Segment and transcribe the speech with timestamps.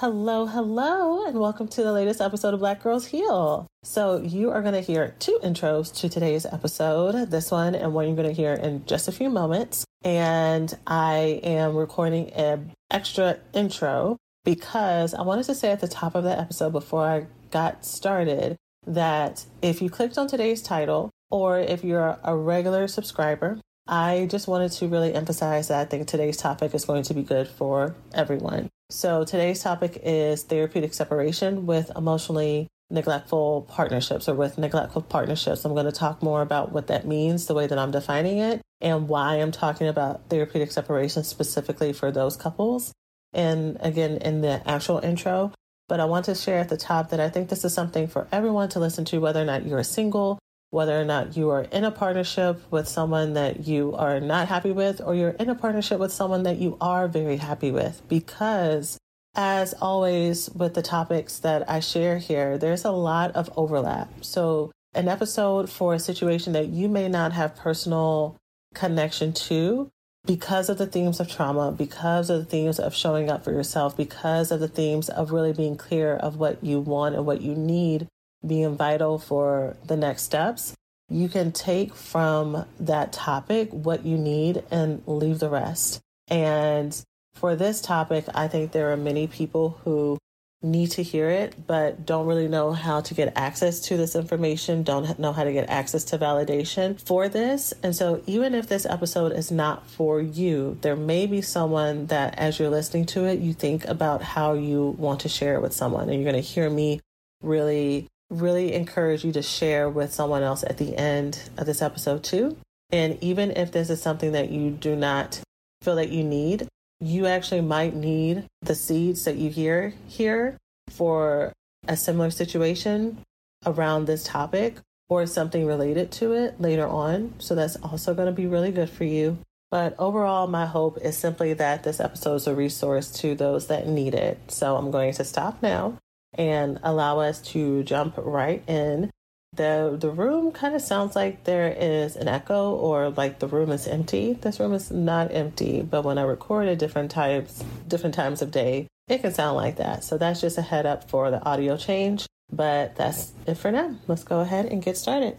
[0.00, 3.66] Hello, hello, and welcome to the latest episode of Black Girls Heal.
[3.82, 8.06] So, you are going to hear two intros to today's episode this one and one
[8.06, 9.84] you're going to hear in just a few moments.
[10.04, 16.14] And I am recording an extra intro because I wanted to say at the top
[16.14, 18.54] of the episode before I got started
[18.86, 23.58] that if you clicked on today's title or if you're a regular subscriber,
[23.88, 27.22] I just wanted to really emphasize that I think today's topic is going to be
[27.22, 28.68] good for everyone.
[28.90, 35.64] So today's topic is therapeutic separation with emotionally neglectful partnerships or with neglectful partnerships.
[35.64, 38.60] I'm going to talk more about what that means, the way that I'm defining it,
[38.82, 42.92] and why I'm talking about therapeutic separation specifically for those couples
[43.32, 45.52] and again in the actual intro.
[45.88, 48.28] But I want to share at the top that I think this is something for
[48.30, 50.38] everyone to listen to, whether or not you're single,
[50.70, 54.72] whether or not you are in a partnership with someone that you are not happy
[54.72, 58.02] with, or you're in a partnership with someone that you are very happy with.
[58.08, 58.98] Because,
[59.34, 64.24] as always, with the topics that I share here, there's a lot of overlap.
[64.24, 68.36] So, an episode for a situation that you may not have personal
[68.74, 69.88] connection to
[70.26, 73.96] because of the themes of trauma, because of the themes of showing up for yourself,
[73.96, 77.54] because of the themes of really being clear of what you want and what you
[77.54, 78.06] need
[78.46, 80.74] being vital for the next steps,
[81.08, 86.00] you can take from that topic what you need and leave the rest.
[86.28, 86.98] And
[87.34, 90.18] for this topic, I think there are many people who
[90.60, 94.82] need to hear it, but don't really know how to get access to this information,
[94.82, 97.72] don't know how to get access to validation for this.
[97.82, 102.36] And so, even if this episode is not for you, there may be someone that,
[102.38, 105.72] as you're listening to it, you think about how you want to share it with
[105.72, 106.08] someone.
[106.08, 107.00] And you're going to hear me
[107.40, 112.22] really, really encourage you to share with someone else at the end of this episode,
[112.22, 112.56] too.
[112.90, 115.40] And even if this is something that you do not
[115.82, 116.68] feel that you need,
[117.00, 120.56] you actually might need the seeds that you hear here
[120.88, 121.52] for
[121.86, 123.18] a similar situation
[123.64, 124.76] around this topic
[125.08, 127.34] or something related to it later on.
[127.38, 129.38] So that's also going to be really good for you.
[129.70, 133.86] But overall, my hope is simply that this episode is a resource to those that
[133.86, 134.38] need it.
[134.48, 135.98] So I'm going to stop now
[136.34, 139.10] and allow us to jump right in
[139.58, 143.70] the the room kind of sounds like there is an echo or like the room
[143.70, 144.34] is empty.
[144.34, 148.50] This room is not empty, but when I record at different times different times of
[148.50, 150.04] day, it can sound like that.
[150.04, 152.26] So that's just a head up for the audio change.
[152.50, 153.94] But that's it for now.
[154.06, 155.38] Let's go ahead and get started.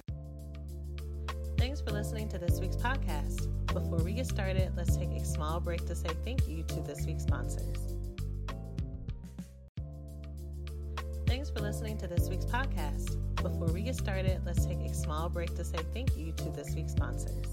[1.57, 3.47] Thanks for listening to this week's podcast.
[3.67, 7.05] Before we get started, let's take a small break to say thank you to this
[7.05, 7.98] week's sponsors.
[11.29, 13.15] Thanks for listening to this week's podcast.
[13.35, 16.73] Before we get started, let's take a small break to say thank you to this
[16.73, 17.45] week's sponsors.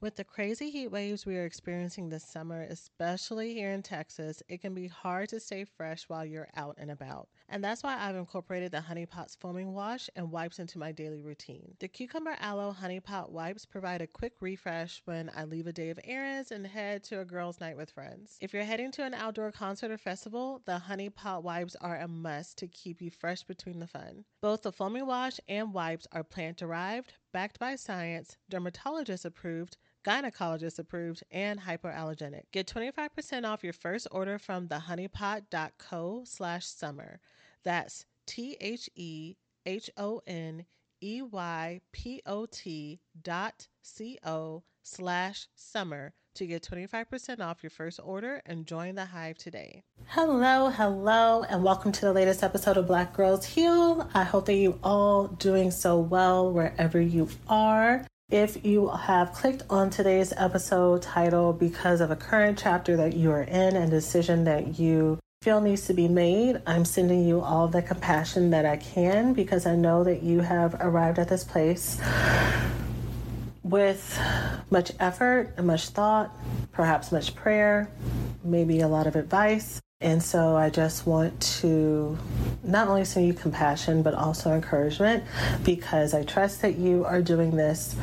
[0.00, 4.62] With the crazy heat waves we are experiencing this summer, especially here in Texas, it
[4.62, 7.28] can be hard to stay fresh while you're out and about.
[7.48, 11.20] And that's why I've incorporated the Honey Pot's foaming wash and wipes into my daily
[11.20, 11.76] routine.
[11.78, 15.90] The Cucumber Aloe Honey Pot wipes provide a quick refresh when I leave a day
[15.90, 18.38] of errands and head to a girls' night with friends.
[18.40, 22.08] If you're heading to an outdoor concert or festival, the Honey Pot wipes are a
[22.08, 24.24] must to keep you fresh between the fun.
[24.40, 30.78] Both the foaming wash and wipes are plant derived, backed by science, dermatologist approved, gynecologist
[30.78, 32.42] approved, and hypoallergenic.
[32.52, 37.20] Get 25% off your first order from thehoneypot.co slash summer.
[37.64, 40.66] That's T H E H O N
[41.02, 47.70] E Y P O T dot C O slash summer to get 25% off your
[47.70, 49.82] first order and join the hive today.
[50.08, 54.10] Hello, hello, and welcome to the latest episode of Black Girls Heal.
[54.12, 58.04] I hope that you all doing so well wherever you are.
[58.30, 63.30] If you have clicked on today's episode title because of a current chapter that you
[63.30, 67.68] are in and decision that you feel needs to be made, I'm sending you all
[67.68, 72.00] the compassion that I can because I know that you have arrived at this place
[73.62, 74.18] with
[74.70, 76.34] much effort and much thought,
[76.72, 77.90] perhaps much prayer,
[78.42, 79.82] maybe a lot of advice.
[80.00, 82.18] And so I just want to
[82.62, 85.24] not only send you compassion, but also encouragement
[85.64, 87.96] because I trust that you are doing this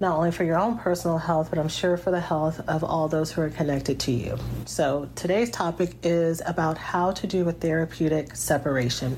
[0.00, 3.06] not only for your own personal health, but I'm sure for the health of all
[3.06, 4.36] those who are connected to you.
[4.64, 9.16] So today's topic is about how to do a therapeutic separation.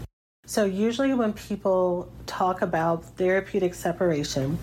[0.49, 4.59] So, usually, when people talk about therapeutic separation,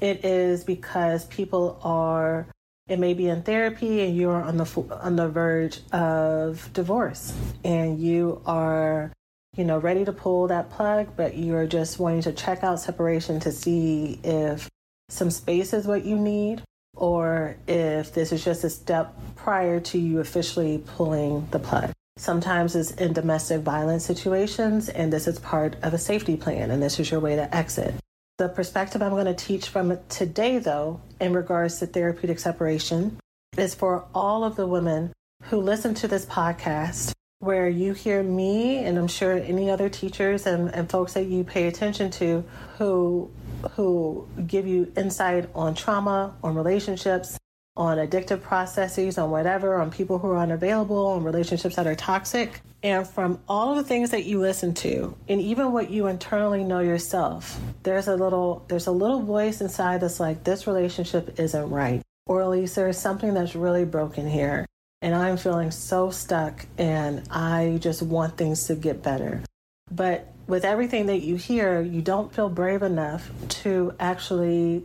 [0.00, 2.46] it is because people are
[2.88, 7.34] it may be in therapy and you're on the on the verge of divorce
[7.64, 9.12] and you are
[9.56, 13.40] you know ready to pull that plug but you're just wanting to check out separation
[13.40, 14.68] to see if
[15.08, 16.62] some space is what you need
[16.96, 21.92] or if this is just a step prior to you officially pulling the plug.
[22.16, 26.82] Sometimes it's in domestic violence situations and this is part of a safety plan and
[26.82, 27.94] this is your way to exit
[28.38, 33.18] the perspective I'm going to teach from today, though, in regards to therapeutic separation,
[33.56, 35.12] is for all of the women
[35.44, 40.46] who listen to this podcast, where you hear me, and I'm sure any other teachers
[40.46, 42.44] and, and folks that you pay attention to
[42.78, 43.30] who
[43.72, 47.38] who give you insight on trauma, on relationships,
[47.76, 52.60] on addictive processes, on whatever, on people who are unavailable, on relationships that are toxic.
[52.82, 56.64] And from all of the things that you listen to, and even what you internally
[56.64, 61.70] know yourself, there's a little there's a little voice inside that's like, this relationship isn't
[61.70, 62.02] right.
[62.26, 64.66] Or at least there's something that's really broken here.
[65.02, 69.42] And I'm feeling so stuck and I just want things to get better.
[69.90, 74.84] But with everything that you hear, you don't feel brave enough to actually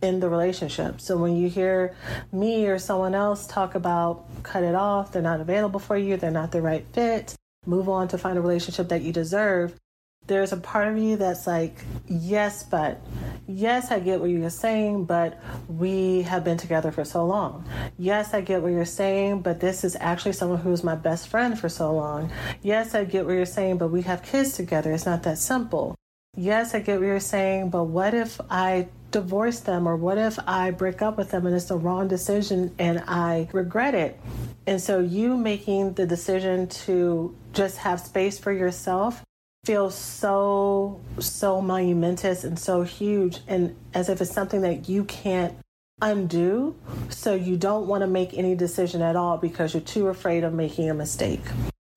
[0.00, 1.00] end the relationship.
[1.00, 1.94] So when you hear
[2.32, 6.30] me or someone else talk about cut it off, they're not available for you, they're
[6.30, 7.34] not the right fit,
[7.66, 9.78] move on to find a relationship that you deserve,
[10.26, 11.76] there's a part of you that's like,
[12.06, 13.00] yes, but
[13.46, 17.68] yes, I get what you're saying, but we have been together for so long.
[17.98, 21.58] Yes, I get what you're saying, but this is actually someone who's my best friend
[21.58, 22.30] for so long.
[22.62, 24.92] Yes, I get what you're saying, but we have kids together.
[24.92, 25.96] It's not that simple.
[26.36, 30.38] Yes, I get what you're saying, but what if I divorce them or what if
[30.46, 34.18] I break up with them and it's the wrong decision and I regret it?
[34.66, 39.22] And so you making the decision to just have space for yourself
[39.64, 45.56] feels so so monumentous and so huge and as if it's something that you can't
[46.00, 46.74] undo.
[47.10, 50.52] So you don't want to make any decision at all because you're too afraid of
[50.52, 51.44] making a mistake.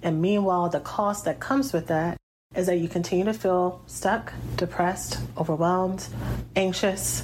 [0.03, 2.17] And meanwhile the cost that comes with that
[2.53, 6.07] is that you continue to feel stuck depressed overwhelmed
[6.55, 7.23] anxious.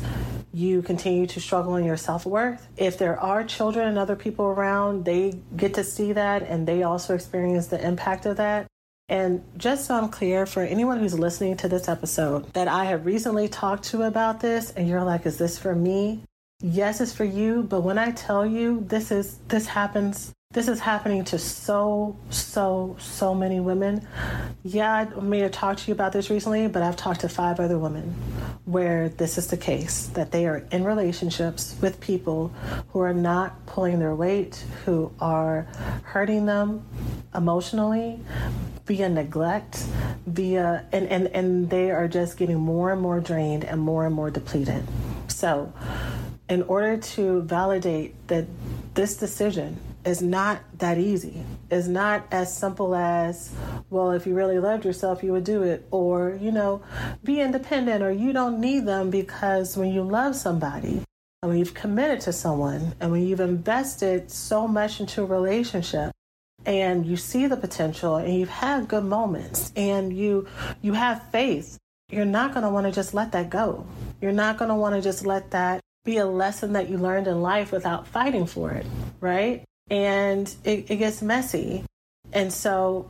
[0.52, 2.68] You continue to struggle in your self-worth.
[2.78, 6.82] If there are children and other people around they get to see that and they
[6.82, 8.66] also experience the impact of that
[9.12, 13.06] and just so I'm clear for anyone who's listening to this episode that I have
[13.06, 16.24] recently talked to about this and you're like, is this for me?
[16.62, 17.64] Yes, it's for you.
[17.64, 22.98] But when I tell you this is, this happens this is happening to so, so,
[23.00, 24.06] so many women.
[24.64, 27.60] Yeah, I may have talked to you about this recently, but I've talked to five
[27.60, 28.14] other women
[28.66, 32.50] where this is the case that they are in relationships with people
[32.90, 35.68] who are not pulling their weight, who are
[36.04, 36.86] hurting them
[37.34, 38.20] emotionally
[38.86, 39.86] via neglect,
[40.28, 44.14] via, and, and, and they are just getting more and more drained and more and
[44.14, 44.84] more depleted.
[45.30, 45.72] So,
[46.50, 48.46] in order to validate that
[48.94, 51.44] this decision is not that easy.
[51.70, 53.52] It's not as simple as,
[53.90, 55.88] well, if you really loved yourself, you would do it.
[55.92, 56.82] Or, you know,
[57.24, 61.04] be independent or you don't need them because when you love somebody
[61.42, 66.12] and when you've committed to someone and when you've invested so much into a relationship
[66.66, 70.48] and you see the potential and you've had good moments and you
[70.82, 71.78] you have faith,
[72.12, 73.86] you're not going to want to just let that go.
[74.22, 77.28] You're not going to want to just let that be a lesson that you learned
[77.28, 78.86] in life without fighting for it,
[79.20, 79.64] right?
[79.92, 81.84] And it, it gets messy.
[82.34, 83.10] And so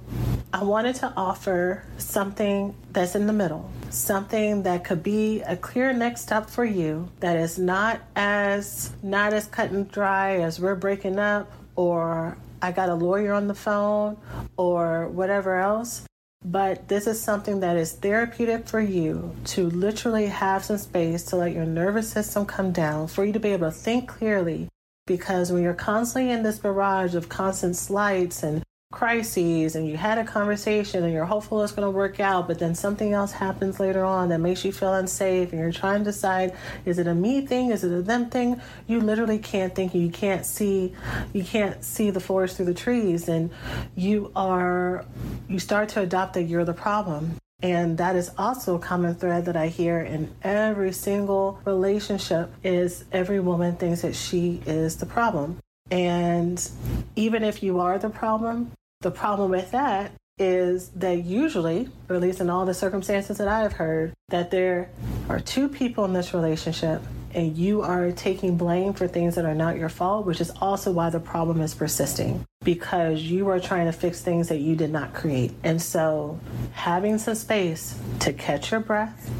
[0.51, 5.93] I wanted to offer something that's in the middle, something that could be a clear
[5.93, 10.75] next step for you that is not as not as cut and dry as we're
[10.75, 14.17] breaking up or I got a lawyer on the phone
[14.57, 16.03] or whatever else.
[16.43, 21.35] But this is something that is therapeutic for you to literally have some space to
[21.35, 24.67] let your nervous system come down, for you to be able to think clearly
[25.05, 30.17] because when you're constantly in this barrage of constant slights and crises and you had
[30.17, 33.79] a conversation and you're hopeful it's going to work out but then something else happens
[33.79, 36.53] later on that makes you feel unsafe and you're trying to decide
[36.85, 37.71] is it a me thing?
[37.71, 38.61] Is it a them thing?
[38.87, 40.93] You literally can't think you can't see
[41.31, 43.49] you can't see the forest through the trees and
[43.95, 45.05] you are
[45.47, 49.45] you start to adopt that you're the problem And that is also a common thread
[49.45, 55.05] that I hear in every single relationship is every woman thinks that she is the
[55.05, 55.59] problem.
[55.91, 56.69] And
[57.15, 62.21] even if you are the problem, the problem with that is that usually, or at
[62.21, 64.89] least in all the circumstances that I have heard, that there
[65.29, 67.01] are two people in this relationship
[67.33, 70.91] and you are taking blame for things that are not your fault, which is also
[70.91, 74.91] why the problem is persisting because you are trying to fix things that you did
[74.91, 75.51] not create.
[75.63, 76.39] And so,
[76.73, 79.31] having some space to catch your breath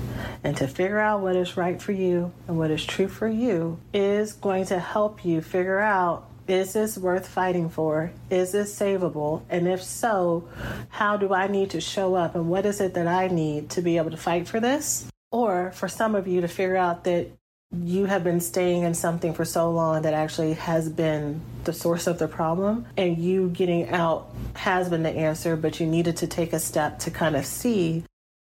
[0.44, 3.80] and to figure out what is right for you and what is true for you
[3.94, 8.12] is going to help you figure out is this worth fighting for?
[8.30, 9.44] Is this savable?
[9.50, 10.50] And if so,
[10.90, 12.36] how do I need to show up?
[12.36, 15.08] And what is it that I need to be able to fight for this?
[15.32, 17.32] Or for some of you to figure out that
[17.72, 22.08] you have been staying in something for so long that actually has been the source
[22.08, 26.28] of the problem, and you getting out has been the answer, but you needed to
[26.28, 28.04] take a step to kind of see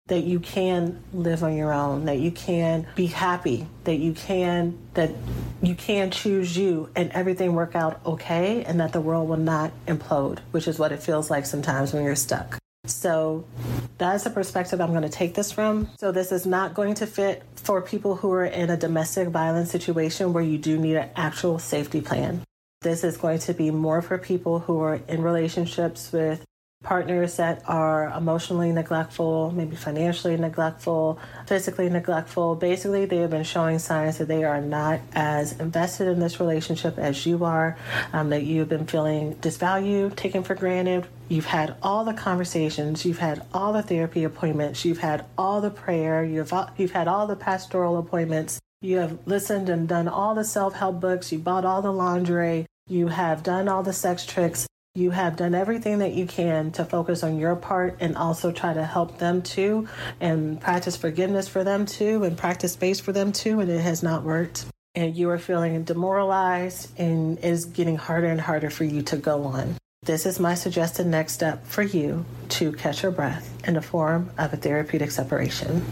[0.07, 4.77] that you can live on your own, that you can be happy, that you can
[4.95, 5.11] that
[5.61, 9.71] you can choose you and everything work out okay and that the world will not
[9.87, 12.57] implode, which is what it feels like sometimes when you're stuck.
[12.85, 13.45] So
[13.97, 15.89] that's the perspective I'm going to take this from.
[15.97, 19.69] So this is not going to fit for people who are in a domestic violence
[19.71, 22.41] situation where you do need an actual safety plan.
[22.81, 26.43] This is going to be more for people who are in relationships with
[26.83, 32.55] partners that are emotionally neglectful, maybe financially neglectful, physically neglectful.
[32.55, 36.97] Basically, they have been showing signs that they are not as invested in this relationship
[36.97, 37.77] as you are,
[38.13, 41.05] um, that you've been feeling disvalued, taken for granted.
[41.31, 45.69] You've had all the conversations, you've had all the therapy appointments, you've had all the
[45.69, 48.59] prayer, you've, you've had all the pastoral appointments.
[48.81, 51.31] You have listened and done all the self help books.
[51.31, 52.65] You bought all the lingerie.
[52.87, 56.83] You have done all the sex tricks you have done everything that you can to
[56.83, 59.87] focus on your part and also try to help them too
[60.19, 64.03] and practice forgiveness for them too and practice space for them too, and it has
[64.03, 64.65] not worked.
[64.93, 69.15] And you are feeling demoralized and it is getting harder and harder for you to
[69.15, 69.77] go on.
[70.03, 74.31] This is my suggested next step for you to catch your breath in the form
[74.39, 75.85] of a therapeutic separation.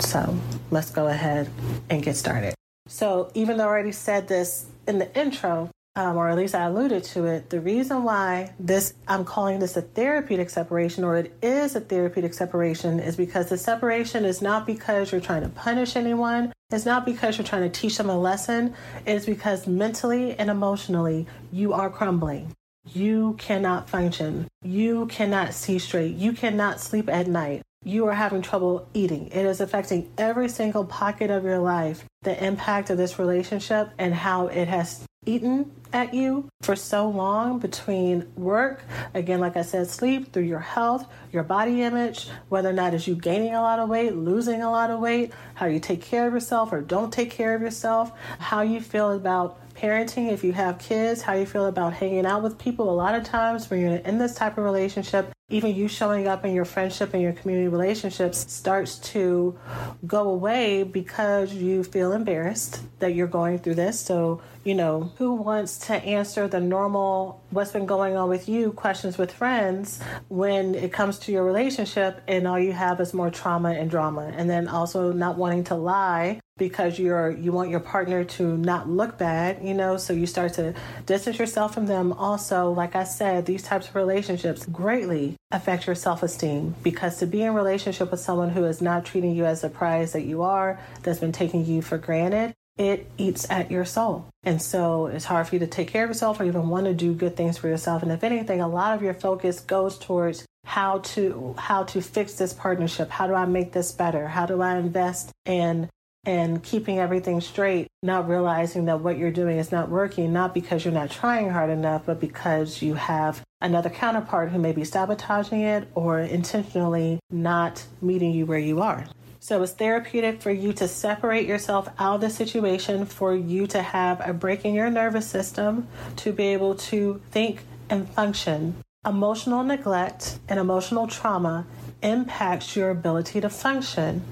[0.00, 0.36] So
[0.72, 1.48] let's go ahead
[1.88, 2.54] and get started.
[2.88, 6.64] So, even though I already said this in the intro, um, or at least I
[6.64, 11.32] alluded to it, the reason why this I'm calling this a therapeutic separation, or it
[11.40, 15.94] is a therapeutic separation, is because the separation is not because you're trying to punish
[15.94, 16.52] anyone.
[16.72, 18.74] It's not because you're trying to teach them a lesson.
[19.06, 22.56] It's because mentally and emotionally you are crumbling.
[22.84, 24.48] You cannot function.
[24.62, 26.16] You cannot see straight.
[26.16, 27.62] You cannot sleep at night.
[27.84, 29.28] You are having trouble eating.
[29.28, 32.04] It is affecting every single pocket of your life.
[32.22, 37.60] The impact of this relationship and how it has eaten at you for so long
[37.60, 38.82] between work,
[39.14, 43.06] again, like I said, sleep, through your health, your body image, whether or not is
[43.06, 46.26] you gaining a lot of weight, losing a lot of weight, how you take care
[46.26, 50.52] of yourself or don't take care of yourself, how you feel about parenting, if you
[50.52, 52.88] have kids, how you feel about hanging out with people.
[52.88, 56.44] A lot of times when you're in this type of relationship, even you showing up
[56.44, 59.58] in your friendship and your community relationships starts to
[60.06, 64.00] go away because you feel embarrassed that you're going through this.
[64.00, 68.72] So, you know, who wants to answer the normal, what's been going on with you
[68.72, 73.30] questions with friends when it comes to your relationship and all you have is more
[73.30, 74.32] trauma and drama?
[74.34, 78.88] And then also not wanting to lie because you're you want your partner to not
[78.88, 80.72] look bad you know so you start to
[81.06, 85.96] distance yourself from them also like i said these types of relationships greatly affect your
[85.96, 89.68] self-esteem because to be in relationship with someone who is not treating you as the
[89.68, 94.26] prize that you are that's been taking you for granted it eats at your soul.
[94.44, 96.94] And so it's hard for you to take care of yourself or even want to
[96.94, 98.02] do good things for yourself.
[98.02, 102.34] And if anything, a lot of your focus goes towards how to how to fix
[102.34, 103.10] this partnership.
[103.10, 104.26] How do I make this better?
[104.26, 105.90] How do I invest in
[106.24, 110.84] and keeping everything straight, not realizing that what you're doing is not working, not because
[110.84, 115.60] you're not trying hard enough, but because you have another counterpart who may be sabotaging
[115.60, 119.04] it or intentionally not meeting you where you are.
[119.40, 123.82] So it's therapeutic for you to separate yourself out of the situation, for you to
[123.82, 125.88] have a break in your nervous system,
[126.18, 128.76] to be able to think and function.
[129.04, 131.66] Emotional neglect and emotional trauma
[132.02, 134.22] impacts your ability to function.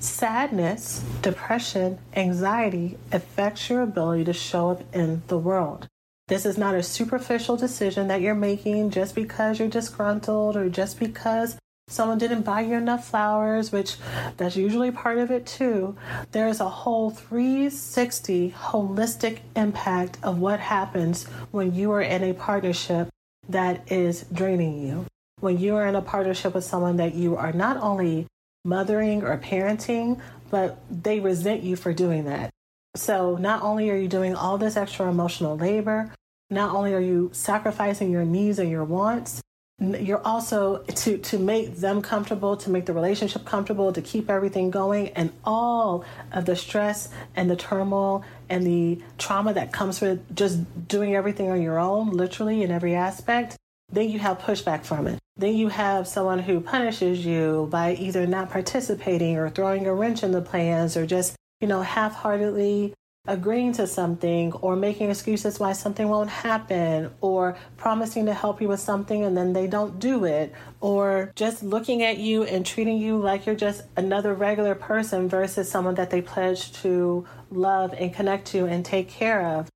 [0.00, 5.86] Sadness, depression, anxiety affects your ability to show up in the world.
[6.28, 10.98] This is not a superficial decision that you're making just because you're disgruntled or just
[10.98, 11.58] because
[11.88, 13.96] someone didn't buy you enough flowers, which
[14.36, 15.96] that's usually part of it too.
[16.32, 23.08] There's a whole 360 holistic impact of what happens when you are in a partnership
[23.48, 25.06] that is draining you
[25.40, 28.26] when you are in a partnership with someone that you are not only
[28.64, 32.50] mothering or parenting, but they resent you for doing that.
[32.96, 36.12] So not only are you doing all this extra emotional labor,
[36.50, 39.42] not only are you sacrificing your needs and your wants,
[39.80, 44.72] you're also to to make them comfortable to make the relationship comfortable to keep everything
[44.72, 50.34] going and all of the stress and the turmoil and the trauma that comes with
[50.34, 53.56] just doing everything on your own literally in every aspect
[53.90, 58.26] then you have pushback from it then you have someone who punishes you by either
[58.26, 62.92] not participating or throwing a wrench in the plans or just you know half-heartedly
[63.28, 68.66] agreeing to something or making excuses why something won't happen or promising to help you
[68.66, 72.96] with something and then they don't do it or just looking at you and treating
[72.96, 78.14] you like you're just another regular person versus someone that they pledge to love and
[78.14, 79.68] connect to and take care of.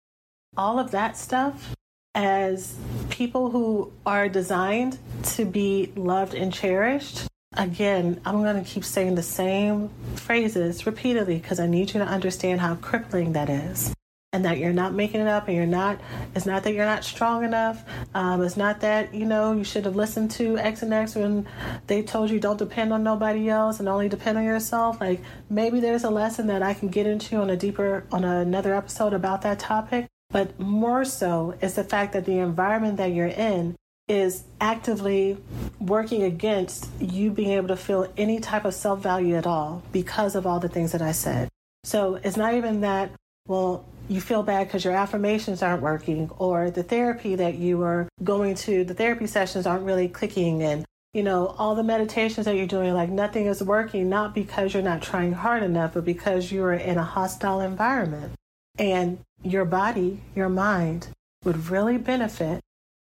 [0.57, 1.75] All of that stuff
[2.15, 2.77] as
[3.11, 9.15] people who are designed to be loved and cherished Again, I'm going to keep saying
[9.15, 13.95] the same phrases repeatedly because I need you to understand how crippling that is.
[14.35, 16.01] And that you're not making it up, and you're not,
[16.35, 17.85] it's not that you're not strong enough.
[18.15, 21.47] Um, it's not that, you know, you should have listened to X and X when
[21.87, 24.99] they told you don't depend on nobody else and only depend on yourself.
[25.03, 28.75] Like maybe there's a lesson that I can get into on a deeper, on another
[28.75, 30.09] episode about that topic.
[30.33, 33.77] But more so is the fact that the environment that you're in
[34.09, 35.39] is actively
[35.79, 40.35] working against you being able to feel any type of self value at all because
[40.35, 41.49] of all the things that I said.
[41.85, 43.13] So it's not even that,
[43.47, 48.09] well, you feel bad because your affirmations aren't working or the therapy that you are
[48.25, 50.85] going to, the therapy sessions aren't really clicking and
[51.15, 54.83] you know, all the meditations that you're doing, like nothing is working, not because you're
[54.83, 58.33] not trying hard enough, but because you're in a hostile environment.
[58.79, 61.09] And your body, your mind
[61.45, 62.61] would really benefit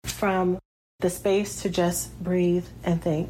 [0.03, 0.59] from
[0.99, 3.29] the space to just breathe and think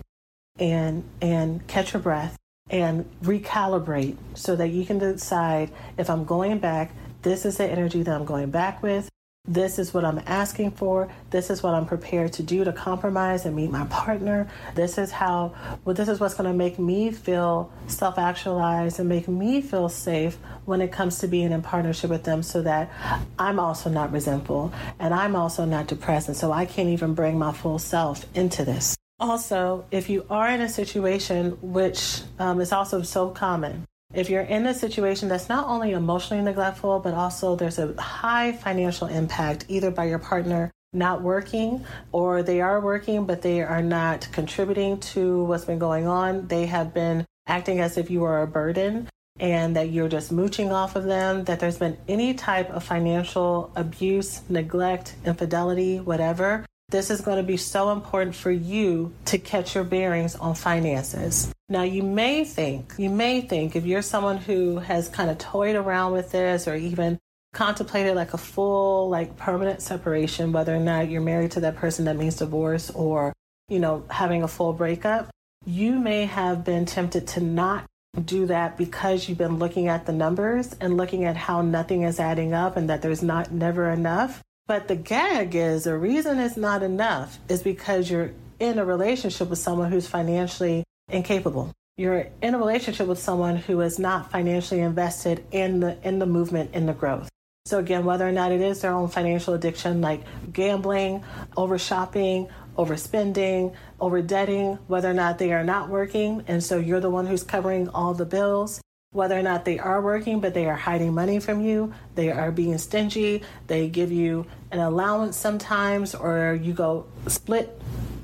[0.58, 2.38] and and catch your breath
[2.70, 8.04] and recalibrate so that you can decide if I'm going back, this is the energy
[8.04, 9.10] that I'm going back with.
[9.48, 11.08] This is what I'm asking for.
[11.30, 14.48] This is what I'm prepared to do to compromise and meet my partner.
[14.74, 15.54] This is how,
[15.84, 19.88] well, this is what's going to make me feel self actualized and make me feel
[19.88, 22.92] safe when it comes to being in partnership with them so that
[23.38, 26.28] I'm also not resentful and I'm also not depressed.
[26.28, 28.96] And so I can't even bring my full self into this.
[29.20, 34.42] Also, if you are in a situation which um, is also so common, if you're
[34.42, 39.66] in a situation that's not only emotionally neglectful, but also there's a high financial impact,
[39.68, 45.00] either by your partner not working or they are working, but they are not contributing
[45.00, 49.08] to what's been going on, they have been acting as if you are a burden
[49.38, 53.70] and that you're just mooching off of them, that there's been any type of financial
[53.76, 59.76] abuse, neglect, infidelity, whatever, this is going to be so important for you to catch
[59.76, 61.52] your bearings on finances.
[61.68, 65.76] Now, you may think, you may think if you're someone who has kind of toyed
[65.76, 67.18] around with this or even
[67.54, 72.06] contemplated like a full, like permanent separation, whether or not you're married to that person
[72.06, 73.34] that means divorce or,
[73.68, 75.30] you know, having a full breakup,
[75.66, 77.86] you may have been tempted to not
[78.24, 82.20] do that because you've been looking at the numbers and looking at how nothing is
[82.20, 84.42] adding up and that there's not never enough.
[84.68, 89.50] But the gag is the reason it's not enough is because you're in a relationship
[89.50, 91.72] with someone who's financially incapable.
[91.98, 96.26] You're in a relationship with someone who is not financially invested in the in the
[96.26, 97.30] movement in the growth.
[97.66, 101.24] So again, whether or not it is their own financial addiction like gambling,
[101.56, 107.00] over shopping, overspending, over debting, whether or not they are not working and so you're
[107.00, 108.82] the one who's covering all the bills,
[109.16, 112.52] whether or not they are working, but they are hiding money from you, they are
[112.52, 117.82] being stingy, they give you an allowance sometimes, or you go split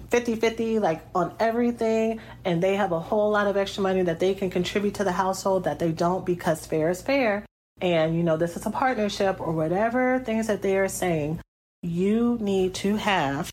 [0.10, 4.20] 50 50 like on everything, and they have a whole lot of extra money that
[4.20, 7.46] they can contribute to the household that they don't because fair is fair.
[7.80, 11.40] And you know, this is a partnership or whatever things that they are saying.
[11.82, 13.50] You need to have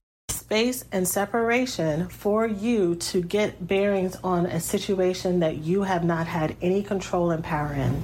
[0.49, 6.27] space and separation for you to get bearings on a situation that you have not
[6.27, 8.03] had any control and power in.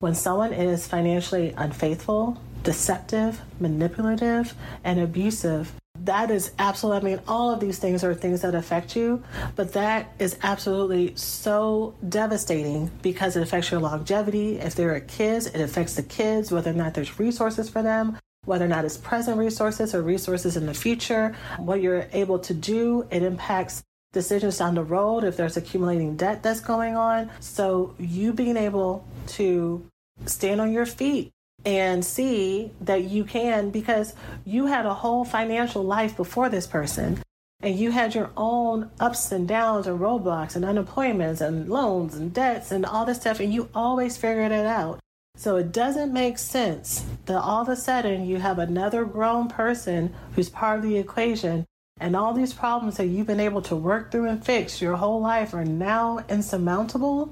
[0.00, 4.52] When someone is financially unfaithful, deceptive, manipulative,
[4.84, 8.94] and abusive, that is absolutely, I mean, all of these things are things that affect
[8.94, 14.58] you, but that is absolutely so devastating because it affects your longevity.
[14.58, 18.18] If there are kids, it affects the kids, whether or not there's resources for them,
[18.46, 22.54] whether or not it's present resources or resources in the future, what you're able to
[22.54, 23.06] do.
[23.10, 23.82] It impacts
[24.12, 27.30] decisions down the road if there's accumulating debt that's going on.
[27.40, 29.06] So, you being able
[29.36, 29.86] to
[30.24, 31.32] stand on your feet
[31.66, 37.20] and see that you can because you had a whole financial life before this person.
[37.60, 42.32] and you had your own ups and downs and roadblocks and unemployments and loans and
[42.32, 45.00] debts and all this stuff, and you always figured it out.
[45.36, 50.14] So it doesn't make sense that all of a sudden you have another grown person
[50.34, 51.66] who's part of the equation
[52.00, 55.20] and all these problems that you've been able to work through and fix your whole
[55.20, 57.30] life are now insurmountable.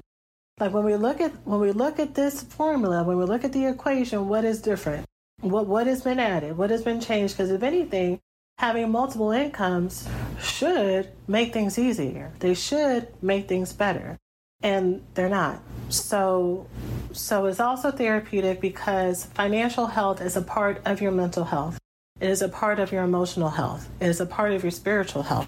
[0.59, 3.53] Like when we look at when we look at this formula, when we look at
[3.53, 5.05] the equation, what is different?
[5.41, 6.57] What what has been added?
[6.57, 7.35] What has been changed?
[7.35, 8.19] Because if anything,
[8.57, 10.07] having multiple incomes
[10.41, 12.31] should make things easier.
[12.39, 14.17] They should make things better.
[14.65, 15.61] And they're not.
[15.89, 16.65] So
[17.11, 21.77] so it's also therapeutic because financial health is a part of your mental health.
[22.19, 23.87] It is a part of your emotional health.
[23.99, 25.47] It is a part of your spiritual health.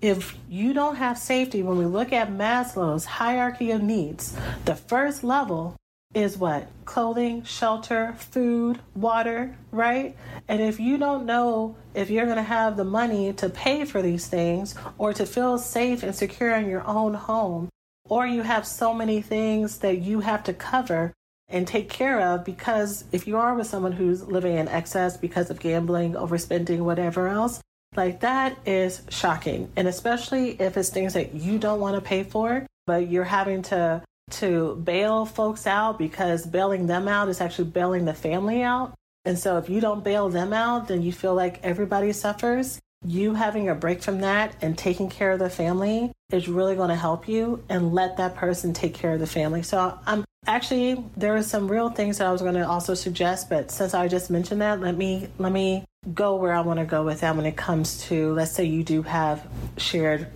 [0.00, 5.22] If you don't have safety, when we look at Maslow's hierarchy of needs, the first
[5.22, 5.76] level
[6.14, 6.68] is what?
[6.84, 10.16] Clothing, shelter, food, water, right?
[10.48, 14.02] And if you don't know if you're going to have the money to pay for
[14.02, 17.68] these things or to feel safe and secure in your own home,
[18.08, 21.12] or you have so many things that you have to cover
[21.48, 25.50] and take care of because if you are with someone who's living in excess because
[25.50, 27.60] of gambling, overspending, whatever else,
[27.96, 29.70] like that is shocking.
[29.76, 33.62] And especially if it's things that you don't want to pay for, but you're having
[33.62, 38.92] to to bail folks out because bailing them out is actually bailing the family out.
[39.24, 42.78] And so if you don't bail them out, then you feel like everybody suffers.
[43.06, 46.88] You having a break from that and taking care of the family is really going
[46.88, 49.62] to help you and let that person take care of the family.
[49.62, 53.48] So I'm actually there are some real things that I was going to also suggest,
[53.48, 56.84] but since I just mentioned that, let me let me go where I want to
[56.84, 60.26] go with that when it comes to let's say you do have shared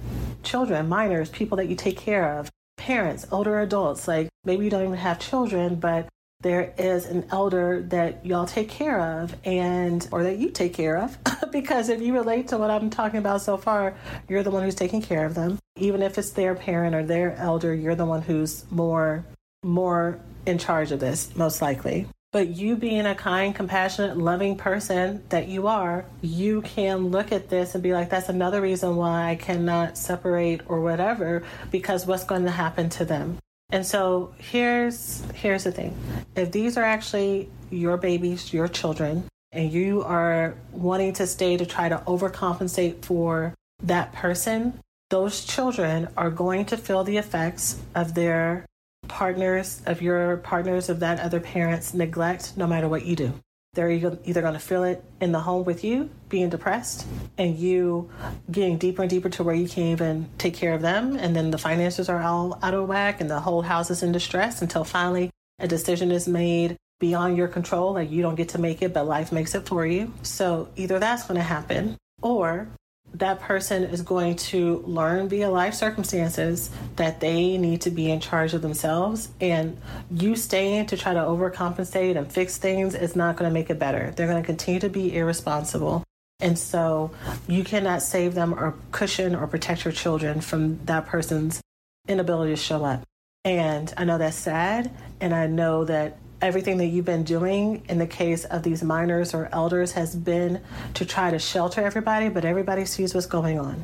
[0.42, 4.84] children, minors, people that you take care of parents, older adults, like maybe you don't
[4.84, 6.08] even have children, but
[6.42, 10.98] there is an elder that y'all take care of and or that you take care
[10.98, 11.16] of
[11.52, 13.94] because if you relate to what I'm talking about so far,
[14.28, 15.58] you're the one who's taking care of them.
[15.76, 19.24] Even if it's their parent or their elder, you're the one who's more
[19.64, 22.06] more in charge of this most likely.
[22.32, 27.50] But you being a kind, compassionate, loving person that you are, you can look at
[27.50, 32.24] this and be like, that's another reason why I cannot separate or whatever, because what's
[32.24, 33.36] going to happen to them?
[33.72, 35.96] And so here's here's the thing.
[36.36, 41.64] If these are actually your babies, your children, and you are wanting to stay to
[41.64, 48.14] try to overcompensate for that person, those children are going to feel the effects of
[48.14, 48.66] their
[49.08, 53.32] partners, of your partners, of that other parent's neglect, no matter what you do.
[53.74, 57.06] They're either going to feel it in the home with you, being depressed,
[57.38, 58.10] and you
[58.50, 61.16] getting deeper and deeper to where you can't even take care of them.
[61.16, 64.12] And then the finances are all out of whack, and the whole house is in
[64.12, 67.94] distress until finally a decision is made beyond your control.
[67.94, 70.12] Like you don't get to make it, but life makes it for you.
[70.22, 72.68] So either that's going to happen, or
[73.14, 78.20] that person is going to learn via life circumstances that they need to be in
[78.20, 79.28] charge of themselves.
[79.40, 79.78] And
[80.10, 83.78] you staying to try to overcompensate and fix things is not going to make it
[83.78, 84.12] better.
[84.16, 86.04] They're going to continue to be irresponsible.
[86.40, 87.12] And so
[87.46, 91.60] you cannot save them or cushion or protect your children from that person's
[92.08, 93.02] inability to show up.
[93.44, 97.98] And i know that's sad and i know that everything that you've been doing in
[97.98, 100.60] the case of these minors or elders has been
[100.94, 103.82] to try to shelter everybody, but everybody sees what's going on.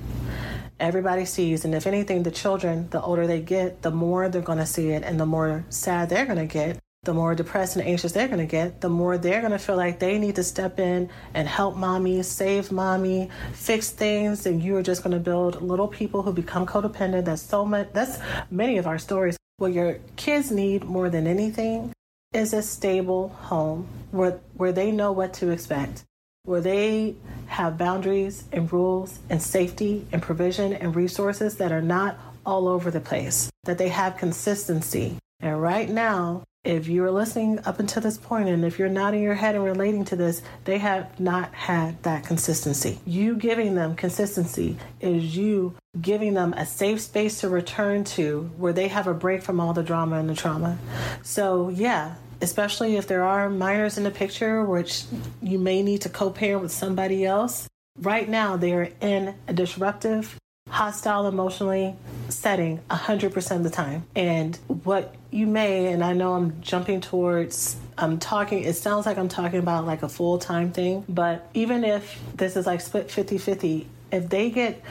[0.81, 4.59] Everybody sees, and if anything, the children, the older they get, the more they're going
[4.59, 7.87] to see it, and the more sad they're going to get, the more depressed and
[7.87, 10.44] anxious they're going to get, the more they're going to feel like they need to
[10.44, 15.21] step in and help mommy, save mommy, fix things, and you are just going to
[15.21, 17.25] build little people who become codependent.
[17.25, 17.88] That's so much.
[17.92, 18.18] That's
[18.51, 19.37] many of our stories.
[19.59, 21.92] What your kids need more than anything
[22.38, 26.05] is a stable home where, where they know what to expect,
[26.44, 32.16] where they have boundaries and rules and safety and provision and resources that are not
[32.46, 35.16] all over the place, that they have consistency.
[35.40, 39.35] And right now, if you're listening up until this point and if you're nodding your
[39.35, 43.01] head and relating to this, they have not had that consistency.
[43.05, 48.72] You giving them consistency is you giving them a safe space to return to where
[48.72, 50.79] they have a break from all the drama and the trauma.
[51.22, 55.05] So, yeah, especially if there are minors in the picture, which
[55.42, 57.68] you may need to co parent with somebody else.
[58.01, 60.38] Right now, they are in a disruptive,
[60.70, 61.96] hostile emotionally
[62.29, 64.05] setting 100% of the time.
[64.14, 69.18] And what you may, and I know I'm jumping towards, I'm talking, it sounds like
[69.18, 73.11] I'm talking about like a full time thing, but even if this is like split
[73.11, 74.83] 50 50, if they get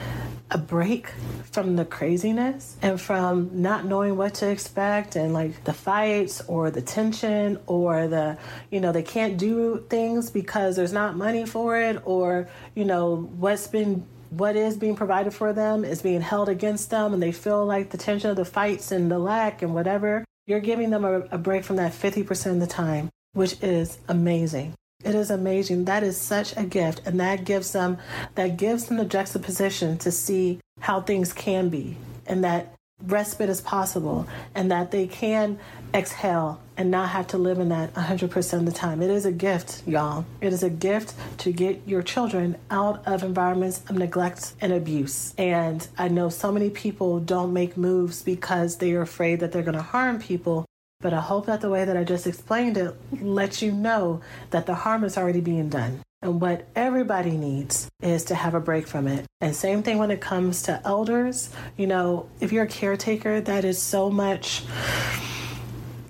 [0.50, 1.08] a break
[1.50, 6.70] from the craziness and from not knowing what to expect and like the fights or
[6.70, 8.38] the tension or the
[8.70, 13.16] you know they can't do things because there's not money for it or you know
[13.16, 17.32] what's been what is being provided for them is being held against them and they
[17.32, 21.04] feel like the tension of the fights and the lack and whatever, you're giving them
[21.04, 24.74] a, a break from that 50% of the time, which is amazing.
[25.04, 25.84] It is amazing.
[25.84, 27.02] That is such a gift.
[27.06, 27.98] And that gives them
[28.34, 32.74] that gives them the juxtaposition to see how things can be and that
[33.06, 35.58] respite is possible and that they can
[35.94, 39.00] exhale and not have to live in that 100% of the time.
[39.02, 40.24] It is a gift, y'all.
[40.40, 45.32] It is a gift to get your children out of environments of neglect and abuse.
[45.38, 49.62] And I know so many people don't make moves because they are afraid that they're
[49.62, 50.67] going to harm people.
[51.00, 54.66] But I hope that the way that I just explained it lets you know that
[54.66, 56.00] the harm is already being done.
[56.22, 59.24] And what everybody needs is to have a break from it.
[59.40, 61.50] And same thing when it comes to elders.
[61.76, 64.64] You know, if you're a caretaker, that is so much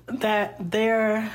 [0.08, 1.30] that there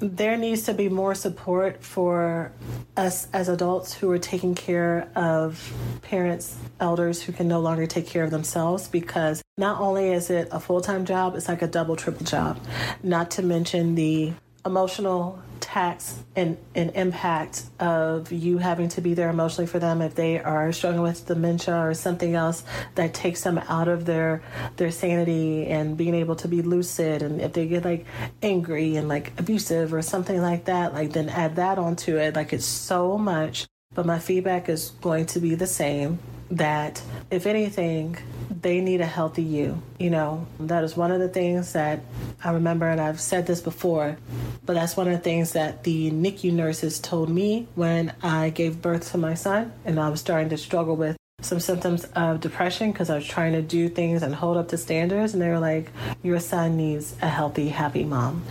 [0.00, 2.52] there needs to be more support for
[2.96, 5.72] us as adults who are taking care of
[6.02, 10.48] parents elders who can no longer take care of themselves because not only is it
[10.52, 12.58] a full-time job it's like a double triple job.
[13.02, 14.32] Not to mention the
[14.64, 20.14] emotional tax and, and impact of you having to be there emotionally for them if
[20.14, 22.64] they are struggling with dementia or something else
[22.96, 24.42] that takes them out of their
[24.76, 28.04] their sanity and being able to be lucid and if they get like
[28.42, 32.52] angry and like abusive or something like that like then add that onto it like
[32.52, 36.18] it's so much but my feedback is going to be the same
[36.52, 38.16] that if anything,
[38.60, 39.82] they need a healthy you.
[39.98, 42.00] You know, that is one of the things that
[42.44, 44.18] I remember, and I've said this before,
[44.64, 48.80] but that's one of the things that the NICU nurses told me when I gave
[48.80, 52.92] birth to my son, and I was starting to struggle with some symptoms of depression
[52.92, 55.32] because I was trying to do things and hold up to standards.
[55.32, 55.90] And they were like,
[56.22, 58.44] Your son needs a healthy, happy mom.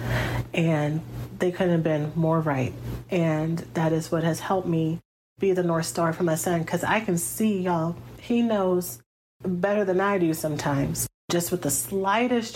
[0.53, 1.01] And
[1.39, 2.73] they couldn't have been more right.
[3.09, 4.99] And that is what has helped me
[5.39, 9.01] be the North Star for my son because I can see, y'all, he knows
[9.43, 12.55] better than I do sometimes, just with the slightest.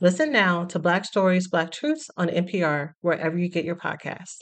[0.00, 4.38] Listen now to Black Stories, Black Truths on NPR, wherever you get your podcasts.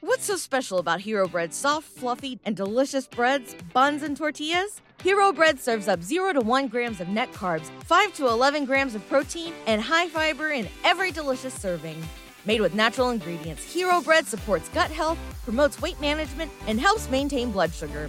[0.00, 4.80] What's so special about Hero Bread's soft, fluffy, and delicious breads, buns, and tortillas?
[5.02, 8.94] Hero Bread serves up 0 to 1 grams of net carbs, 5 to 11 grams
[8.94, 12.02] of protein, and high fiber in every delicious serving.
[12.46, 17.50] Made with natural ingredients, Hero Bread supports gut health, promotes weight management, and helps maintain
[17.50, 18.08] blood sugar.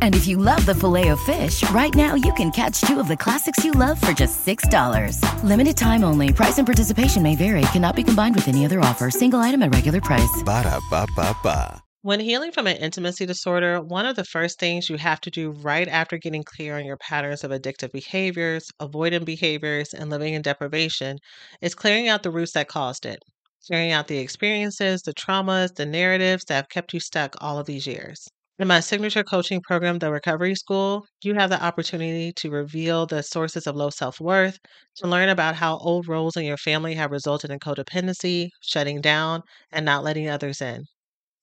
[0.00, 3.62] And if you love the Filet-O-Fish, right now you can catch two of the classics
[3.62, 5.20] you love for just $6.
[5.44, 6.32] Limited time only.
[6.32, 7.60] Price and participation may vary.
[7.72, 9.10] Cannot be combined with any other offer.
[9.10, 10.42] Single item at regular price.
[10.42, 11.82] Ba da ba ba ba.
[12.06, 15.50] When healing from an intimacy disorder, one of the first things you have to do
[15.50, 20.42] right after getting clear on your patterns of addictive behaviors, avoidant behaviors, and living in
[20.42, 21.18] deprivation
[21.60, 23.18] is clearing out the roots that caused it,
[23.66, 27.66] clearing out the experiences, the traumas, the narratives that have kept you stuck all of
[27.66, 28.28] these years.
[28.58, 33.22] In my signature coaching program, The Recovery School, you have the opportunity to reveal the
[33.22, 34.58] sources of low self worth,
[34.96, 39.42] to learn about how old roles in your family have resulted in codependency, shutting down,
[39.72, 40.84] and not letting others in.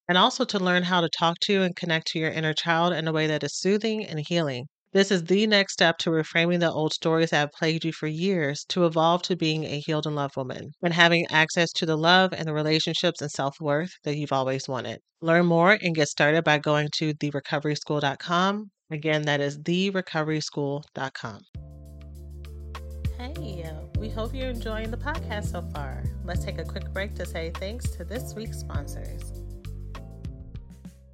[0.08, 3.08] And also to learn how to talk to and connect to your inner child in
[3.08, 4.68] a way that is soothing and healing.
[4.94, 8.06] This is the next step to reframing the old stories that have plagued you for
[8.06, 11.98] years to evolve to being a healed and loved woman and having access to the
[11.98, 15.00] love and the relationships and self worth that you've always wanted.
[15.20, 18.70] Learn more and get started by going to therecoveryschool.com.
[18.92, 21.40] Again, that is therecoveryschool.com.
[23.18, 26.04] Hey, uh, we hope you're enjoying the podcast so far.
[26.24, 29.43] Let's take a quick break to say thanks to this week's sponsors.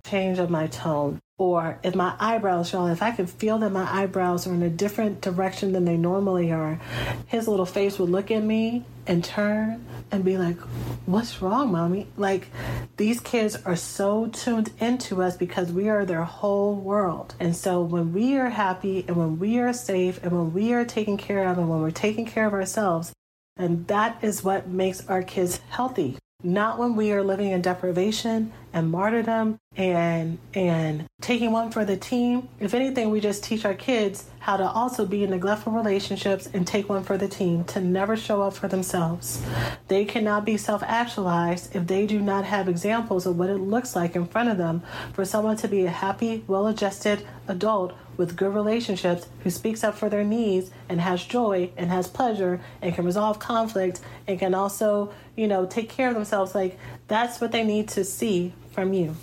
[0.09, 3.89] Change of my tone or if my eyebrows, y'all, if I could feel that my
[3.89, 6.81] eyebrows are in a different direction than they normally are,
[7.27, 10.57] his little face would look at me and turn and be like,
[11.05, 12.07] What's wrong, mommy?
[12.17, 12.49] Like,
[12.97, 17.33] these kids are so tuned into us because we are their whole world.
[17.39, 20.83] And so, when we are happy and when we are safe and when we are
[20.83, 23.13] taken care of and when we're taking care of ourselves,
[23.55, 28.49] and that is what makes our kids healthy not when we are living in deprivation
[28.71, 32.47] and martyrdom and and taking one for the team.
[32.61, 36.65] If anything we just teach our kids how to also be in neglectful relationships and
[36.65, 39.43] take one for the team to never show up for themselves.
[39.89, 44.15] They cannot be self-actualized if they do not have examples of what it looks like
[44.15, 49.27] in front of them for someone to be a happy well-adjusted adult with good relationships
[49.43, 53.39] who speaks up for their needs and has joy and has pleasure and can resolve
[53.39, 56.53] conflict and can also, you know, take care of themselves.
[56.53, 56.77] Like
[57.07, 59.15] that's what they need to see from you.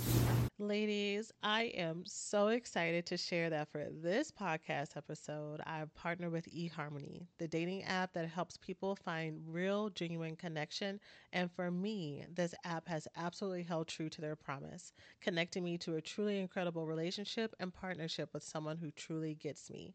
[0.59, 6.47] Ladies, I am so excited to share that for this podcast episode, I've partnered with
[6.51, 11.01] eHarmony, the dating app that helps people find real, genuine connection.
[11.33, 15.97] And for me, this app has absolutely held true to their promise, connecting me to
[15.97, 19.95] a truly incredible relationship and partnership with someone who truly gets me.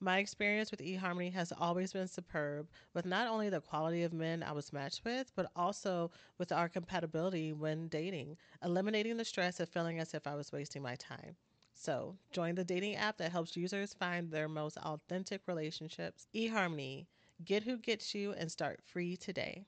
[0.00, 4.42] My experience with eHarmony has always been superb, with not only the quality of men
[4.42, 9.68] I was matched with, but also with our compatibility when dating, eliminating the stress of
[9.68, 11.36] feeling as if I was wasting my time.
[11.72, 16.26] So, join the dating app that helps users find their most authentic relationships.
[16.34, 17.06] eHarmony,
[17.44, 19.64] get who gets you and start free today.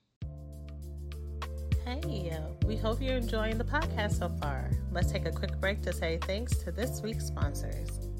[1.85, 4.69] Hey, we hope you're enjoying the podcast so far.
[4.91, 8.16] Let's take a quick break to say thanks to this week's sponsors.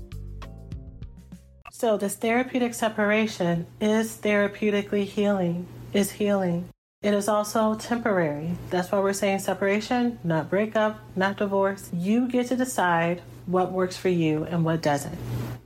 [1.72, 6.70] So, this therapeutic separation is therapeutically healing, is healing.
[7.02, 8.58] It is also temporary.
[8.70, 11.90] That's why we're saying separation, not breakup, not divorce.
[11.94, 15.18] You get to decide what works for you and what doesn't.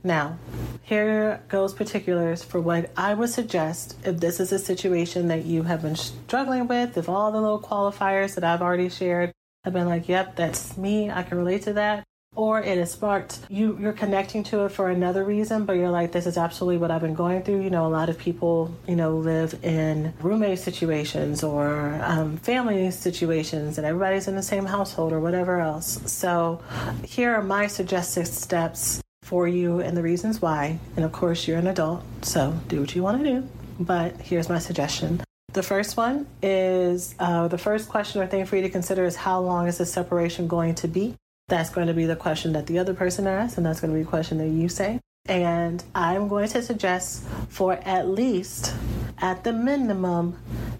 [0.04, 0.38] Now,
[0.82, 5.62] here goes particulars for what I would suggest if this is a situation that you
[5.62, 9.32] have been struggling with, if all the little qualifiers that I've already shared
[9.64, 13.40] have been like, yep, that's me, I can relate to that or it has sparked
[13.48, 16.90] you you're connecting to it for another reason but you're like this is absolutely what
[16.90, 17.60] i've been going through.
[17.62, 22.90] You know a lot of people you know live in roommate situations or um, family
[22.90, 26.00] situations and everybody's in the same household or whatever else.
[26.10, 26.62] So
[27.04, 30.78] here are my suggested steps for you and the reasons why.
[30.96, 33.48] And of course you're an adult so do what you want to do.
[33.78, 35.22] But here's my suggestion.
[35.52, 39.16] The first one is uh, the first question or thing for you to consider is
[39.16, 41.14] how long is this separation going to be
[41.48, 43.98] that's going to be the question that the other person asks, and that's going to
[43.98, 45.00] be a question that you say.
[45.26, 48.74] And I'm going to suggest for at least,
[49.18, 50.38] at the minimum,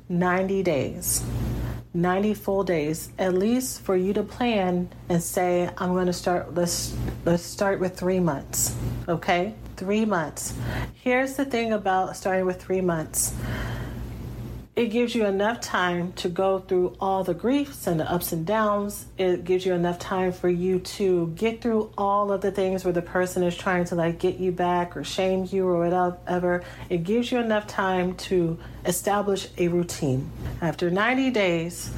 [0.09, 1.25] 90 days.
[1.95, 6.55] 90 full days at least for you to plan and say i'm going to start
[6.55, 6.97] let's
[7.27, 8.75] let's start with 3 months
[9.11, 10.55] okay 3 months
[10.95, 13.35] here's the thing about starting with 3 months
[14.75, 18.47] it gives you enough time to go through all the griefs and the ups and
[18.47, 19.05] downs.
[19.19, 22.93] It gives you enough time for you to get through all of the things where
[22.93, 26.65] the person is trying to like get you back or shame you or whatever.
[26.89, 30.31] It gives you enough time to establish a routine.
[30.63, 31.93] After 90 days,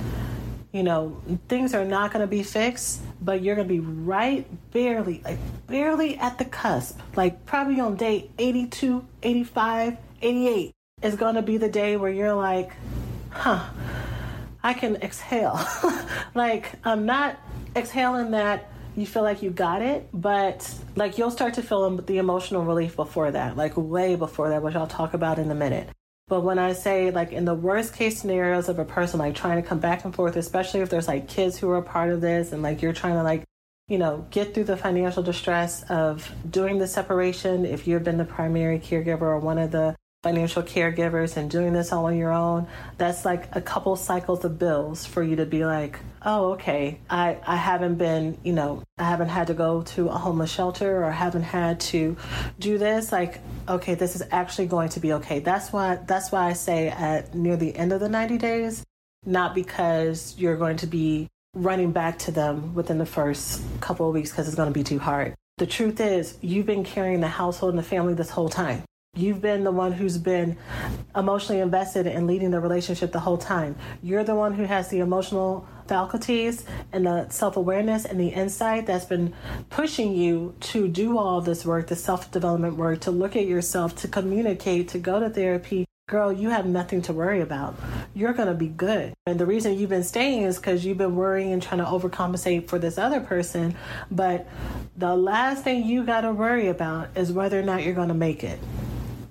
[0.72, 4.48] you know, things are not going to be fixed, but you're going to be right
[4.72, 5.38] barely, like
[5.68, 10.73] barely at the cusp, like probably on day 82, 85, 88
[11.04, 12.72] is going to be the day where you're like,
[13.30, 13.64] huh,
[14.62, 15.60] I can exhale.
[16.34, 17.38] like, I'm not
[17.76, 22.18] exhaling that you feel like you got it, but like you'll start to feel the
[22.18, 25.88] emotional relief before that, like way before that, which I'll talk about in a minute.
[26.28, 29.60] But when I say like in the worst case scenarios of a person like trying
[29.60, 32.20] to come back and forth, especially if there's like kids who are a part of
[32.20, 33.44] this and like you're trying to like,
[33.88, 38.24] you know, get through the financial distress of doing the separation, if you've been the
[38.24, 39.94] primary caregiver or one of the
[40.24, 42.66] financial caregivers and doing this all on your own,
[42.96, 47.36] that's like a couple cycles of bills for you to be like, oh, okay, I,
[47.46, 51.10] I haven't been, you know, I haven't had to go to a homeless shelter or
[51.10, 52.16] haven't had to
[52.58, 53.12] do this.
[53.12, 55.40] Like, okay, this is actually going to be okay.
[55.40, 58.82] That's why that's why I say at near the end of the 90 days,
[59.26, 64.14] not because you're going to be running back to them within the first couple of
[64.14, 65.34] weeks because it's going to be too hard.
[65.58, 68.82] The truth is, you've been carrying the household and the family this whole time.
[69.16, 70.56] You've been the one who's been
[71.14, 73.76] emotionally invested in leading the relationship the whole time.
[74.02, 78.86] You're the one who has the emotional faculties and the self awareness and the insight
[78.86, 79.32] that's been
[79.70, 83.94] pushing you to do all this work, the self development work, to look at yourself,
[83.96, 85.86] to communicate, to go to therapy.
[86.08, 87.76] Girl, you have nothing to worry about.
[88.14, 89.14] You're going to be good.
[89.26, 92.66] And the reason you've been staying is because you've been worrying and trying to overcompensate
[92.66, 93.76] for this other person.
[94.10, 94.46] But
[94.96, 98.14] the last thing you got to worry about is whether or not you're going to
[98.14, 98.58] make it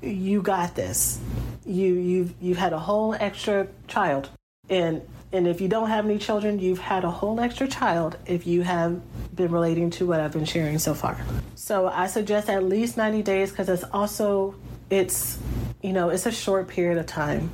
[0.04, 1.20] you got this.
[1.66, 4.30] You you've you've had a whole extra child,
[4.70, 5.02] and
[5.32, 8.62] and if you don't have any children, you've had a whole extra child if you
[8.62, 9.02] have
[9.36, 11.20] been relating to what I've been sharing so far.
[11.56, 14.56] So I suggest at least 90 days because it's also
[14.90, 15.40] it's
[15.82, 17.50] you know it's a short period of time.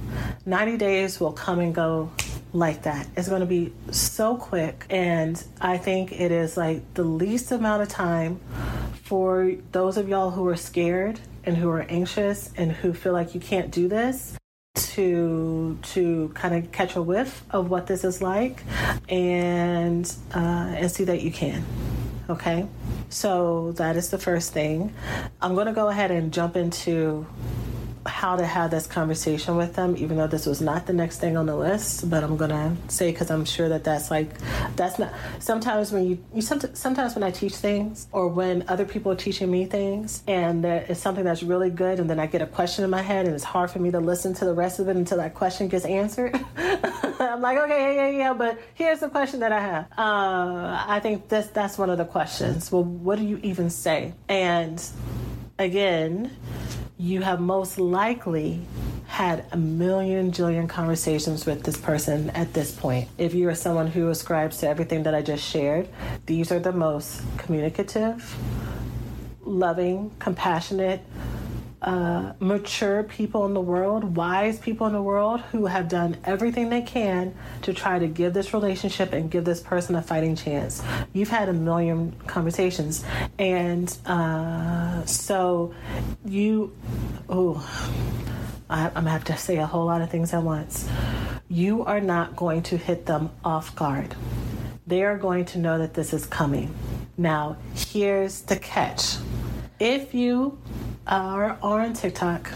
[0.45, 2.11] 90 days will come and go
[2.51, 3.07] like that.
[3.15, 7.83] It's going to be so quick and I think it is like the least amount
[7.83, 8.39] of time
[9.03, 13.33] for those of y'all who are scared and who are anxious and who feel like
[13.33, 14.37] you can't do this
[14.75, 18.63] to to kind of catch a whiff of what this is like
[19.09, 21.65] and uh, and see that you can
[22.29, 22.67] okay?
[23.09, 24.93] So that is the first thing.
[25.41, 27.25] I'm going to go ahead and jump into
[28.05, 31.37] how to have this conversation with them, even though this was not the next thing
[31.37, 32.09] on the list.
[32.09, 34.29] But I'm gonna say because I'm sure that that's like
[34.75, 35.13] that's not.
[35.39, 39.49] Sometimes when you, you sometimes when I teach things or when other people are teaching
[39.51, 42.89] me things, and is something that's really good, and then I get a question in
[42.89, 45.17] my head, and it's hard for me to listen to the rest of it until
[45.17, 46.39] that question gets answered.
[46.57, 49.85] I'm like, okay, yeah, yeah, yeah, but here's the question that I have.
[49.97, 52.71] Uh, I think this that's one of the questions.
[52.71, 54.13] Well, what do you even say?
[54.27, 54.81] And
[55.59, 56.31] again
[56.99, 58.59] you have most likely
[59.07, 63.07] had a million jillion conversations with this person at this point.
[63.17, 65.87] If you are someone who ascribes to everything that I just shared,
[66.25, 68.37] these are the most communicative,
[69.43, 71.01] loving, compassionate,
[71.81, 76.69] uh, mature people in the world, wise people in the world who have done everything
[76.69, 80.83] they can to try to give this relationship and give this person a fighting chance.
[81.13, 83.05] You've had a million conversations.
[83.37, 85.73] And uh, so
[86.25, 86.75] you,
[87.29, 87.65] oh,
[88.69, 90.87] I'm gonna have to say a whole lot of things at once.
[91.47, 94.15] You are not going to hit them off guard.
[94.85, 96.73] They are going to know that this is coming.
[97.17, 99.15] Now, here's the catch.
[99.79, 100.59] If you
[101.09, 102.51] are on TikTok,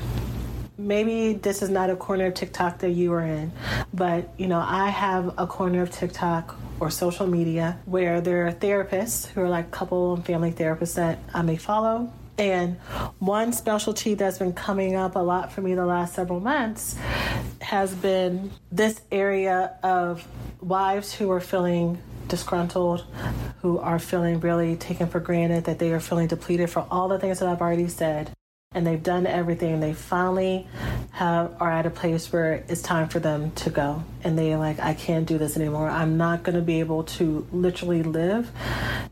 [0.78, 3.52] maybe this is not a corner of TikTok that you are in,
[3.94, 8.52] but you know, I have a corner of TikTok or social media where there are
[8.52, 12.14] therapists who are like couple and family therapists that I may follow.
[12.38, 12.78] And
[13.20, 16.96] one specialty that's been coming up a lot for me the last several months
[17.62, 20.28] has been this area of
[20.60, 23.06] wives who are feeling disgruntled,
[23.62, 27.20] who are feeling really taken for granted, that they are feeling depleted for all the
[27.20, 28.32] things that I've already said
[28.74, 30.68] and they've done everything they finally
[31.12, 34.04] have are at a place where it's time for them to go.
[34.24, 35.90] And they're like i can't do this anymore.
[35.90, 38.52] I'm not going to be able to literally live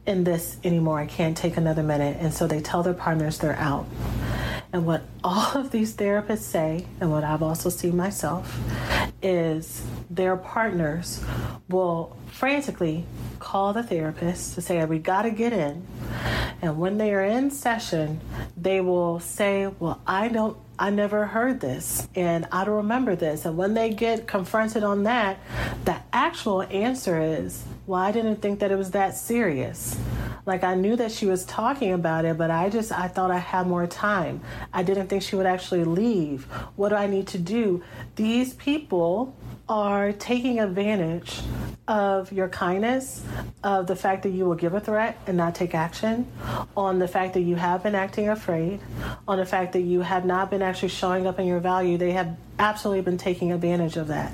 [0.05, 0.99] in this anymore.
[0.99, 2.17] I can't take another minute.
[2.19, 3.87] And so they tell their partners they're out
[4.73, 8.59] and what all of these therapists say and what i've also seen myself
[9.21, 11.23] is their partners
[11.69, 13.05] will frantically
[13.39, 15.85] call the therapist to say we got to get in
[16.61, 18.21] and when they are in session,
[18.55, 23.45] they will say, Well, I don't, I never heard this and I don't remember this.
[23.45, 25.39] And when they get confronted on that,
[25.85, 29.97] the actual answer is, Well, I didn't think that it was that serious.
[30.45, 33.37] Like I knew that she was talking about it, but I just, I thought I
[33.37, 34.41] had more time.
[34.73, 36.45] I didn't think she would actually leave.
[36.75, 37.83] What do I need to do?
[38.15, 39.35] These people
[39.69, 41.41] are taking advantage
[41.87, 43.23] of your kindness,
[43.63, 46.29] of the fact that you will give a threat and not take action,
[46.75, 48.79] on the fact that you have been acting afraid,
[49.27, 51.97] on the fact that you have not been actually showing up in your value.
[51.97, 54.31] They have absolutely been taking advantage of that.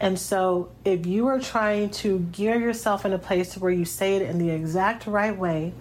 [0.00, 4.16] And so if you are trying to gear yourself in a place where you say
[4.16, 5.74] it in the exact right way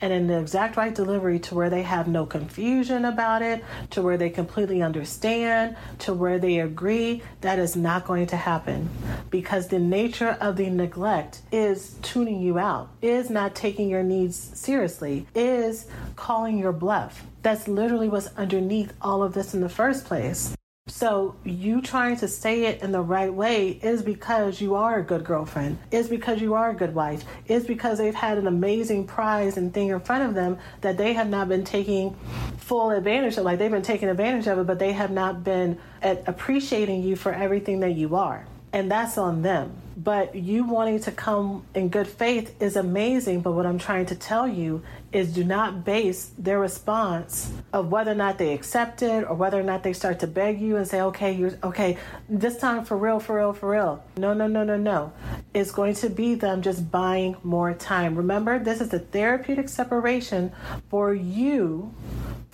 [0.00, 4.00] and in the exact right delivery to where they have no confusion about it, to
[4.02, 8.88] where they completely understand, to where they agree, that is not going to happen
[9.28, 14.36] because the nature of the neglect is tuning you out, is not taking your needs
[14.36, 17.24] seriously, is calling your bluff.
[17.42, 20.55] That's literally what's underneath all of this in the first place.
[20.88, 25.02] So you trying to say it in the right way is because you are a
[25.02, 29.06] good girlfriend, is because you are a good wife, is because they've had an amazing
[29.06, 32.16] prize and thing in front of them that they have not been taking
[32.58, 33.44] full advantage of.
[33.44, 37.32] Like they've been taking advantage of it, but they have not been appreciating you for
[37.32, 38.46] everything that you are.
[38.72, 39.76] And that's on them.
[39.96, 43.40] But you wanting to come in good faith is amazing.
[43.40, 48.10] But what I'm trying to tell you is do not base their response of whether
[48.10, 50.86] or not they accept it or whether or not they start to beg you and
[50.86, 51.96] say, okay, you're okay,
[52.28, 54.04] this time for real, for real, for real.
[54.18, 55.12] No, no, no, no, no.
[55.54, 58.16] It's going to be them just buying more time.
[58.16, 60.52] Remember, this is a therapeutic separation
[60.90, 61.94] for you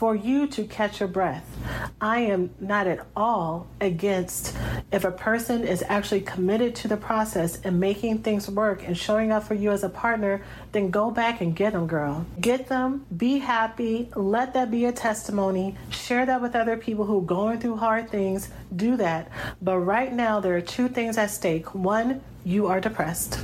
[0.02, 1.46] for you to catch your breath.
[2.00, 4.52] I am not at all against
[4.90, 9.32] if a person is actually committed to the process and making things work and showing
[9.32, 12.26] up for you as a partner, then go back and get them, girl.
[12.40, 17.18] Get them, be happy, let that be a testimony, share that with other people who
[17.18, 18.48] are going through hard things.
[18.74, 19.28] Do that.
[19.60, 21.74] But right now, there are two things at stake.
[21.74, 23.38] One, you are depressed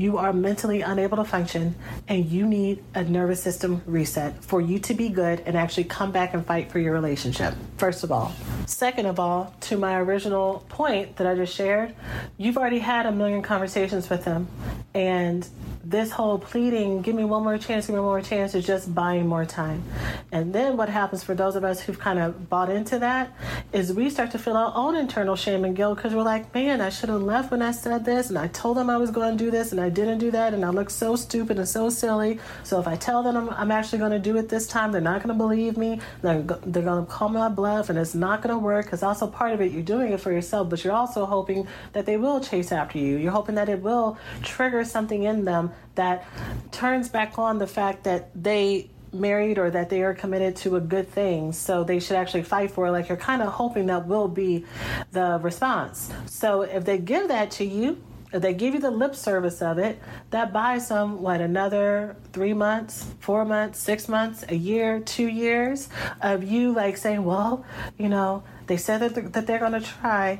[0.00, 1.74] you are mentally unable to function
[2.08, 6.10] and you need a nervous system reset for you to be good and actually come
[6.10, 8.32] back and fight for your relationship, first of all.
[8.64, 11.94] Second of all, to my original point that I just shared,
[12.38, 14.48] you've already had a million conversations with them
[14.94, 15.46] and
[15.82, 18.94] this whole pleading, give me one more chance, give me one more chance, is just
[18.94, 19.82] buying more time.
[20.30, 23.34] And then what happens for those of us who've kind of bought into that
[23.72, 26.80] is we start to feel our own internal shame and guilt because we're like, man,
[26.80, 29.36] I should have left when I said this, and I told them I was going
[29.36, 31.88] to do this, and I didn't do that, and I look so stupid and so
[31.88, 32.38] silly.
[32.62, 35.00] So if I tell them I'm, I'm actually going to do it this time, they're
[35.00, 36.00] not going to believe me.
[36.20, 39.02] They're, they're going to call me my bluff, and it's not going to work because
[39.02, 42.18] also part of it, you're doing it for yourself, but you're also hoping that they
[42.18, 43.16] will chase after you.
[43.16, 45.44] You're hoping that it will trigger something in
[45.94, 46.26] that
[46.72, 50.80] turns back on the fact that they married or that they are committed to a
[50.80, 51.52] good thing.
[51.52, 52.92] So they should actually fight for it.
[52.92, 54.64] Like you're kind of hoping that will be
[55.12, 56.10] the response.
[56.26, 58.02] So if they give that to you
[58.32, 60.00] if they give you the lip service of it
[60.30, 65.88] that buys them what another three months four months six months a year two years
[66.20, 67.64] of you like saying well
[67.98, 68.40] you know
[68.70, 70.38] they said that they're, that they're going to try.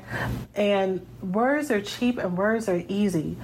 [0.55, 3.35] And words are cheap and words are easy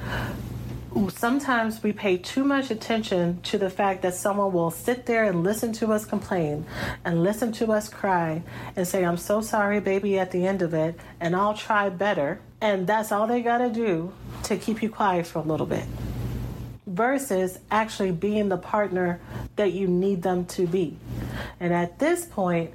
[1.09, 5.43] sometimes we pay too much attention to the fact that someone will sit there and
[5.43, 6.65] listen to us complain
[7.05, 8.41] and listen to us cry
[8.75, 12.39] and say, I'm so sorry, baby, at the end of it, and I'll try better.
[12.61, 14.11] And that's all they got to do
[14.43, 15.85] to keep you quiet for a little bit.
[16.87, 19.19] Versus actually being the partner
[19.55, 20.97] that you need them to be.
[21.59, 22.73] And at this point,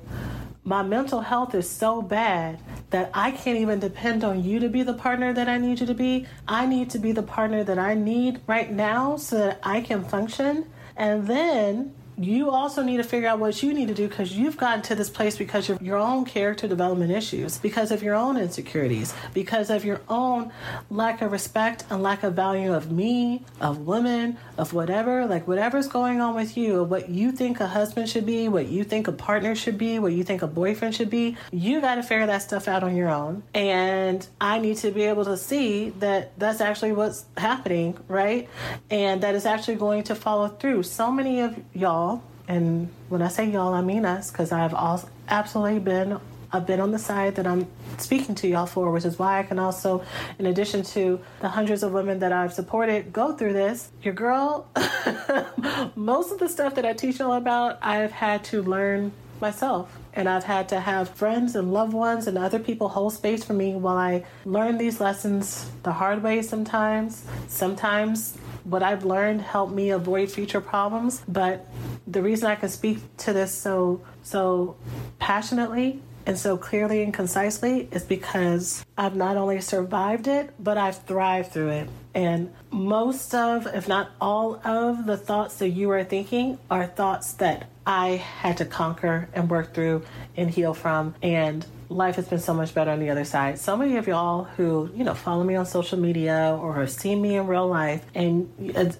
[0.64, 2.60] my mental health is so bad
[2.92, 5.86] that I can't even depend on you to be the partner that I need you
[5.86, 6.26] to be.
[6.46, 10.04] I need to be the partner that I need right now so that I can
[10.04, 10.66] function.
[10.96, 11.94] And then
[12.24, 14.94] you also need to figure out what you need to do because you've gotten to
[14.94, 19.70] this place because of your own character development issues, because of your own insecurities, because
[19.70, 20.52] of your own
[20.90, 25.88] lack of respect and lack of value of me, of women, of whatever, like whatever's
[25.88, 29.12] going on with you, what you think a husband should be, what you think a
[29.12, 32.42] partner should be, what you think a boyfriend should be, you got to figure that
[32.42, 33.42] stuff out on your own.
[33.54, 38.48] And I need to be able to see that that's actually what's happening, right?
[38.90, 40.82] And that is actually going to follow through.
[40.84, 42.11] So many of y'all
[42.52, 46.20] and when I say y'all, I mean us, because I've also absolutely been
[46.54, 49.42] I've been on the side that I'm speaking to y'all for, which is why I
[49.42, 50.04] can also,
[50.38, 54.66] in addition to the hundreds of women that I've supported go through this, your girl,
[55.96, 59.98] most of the stuff that I teach y'all about, I've had to learn myself.
[60.12, 63.54] And I've had to have friends and loved ones and other people hold space for
[63.54, 67.24] me while I learn these lessons the hard way sometimes.
[67.48, 71.22] Sometimes what I've learned helped me avoid future problems.
[71.28, 71.66] But
[72.06, 74.76] the reason I can speak to this so so
[75.18, 81.02] passionately and so clearly and concisely is because I've not only survived it, but I've
[81.02, 81.90] thrived through it.
[82.14, 87.32] And most of, if not all of, the thoughts that you are thinking are thoughts
[87.34, 90.04] that I had to conquer and work through
[90.36, 91.14] and heal from.
[91.22, 93.58] And life has been so much better on the other side.
[93.58, 97.20] So many of y'all who, you know, follow me on social media or have seen
[97.20, 98.50] me in real life and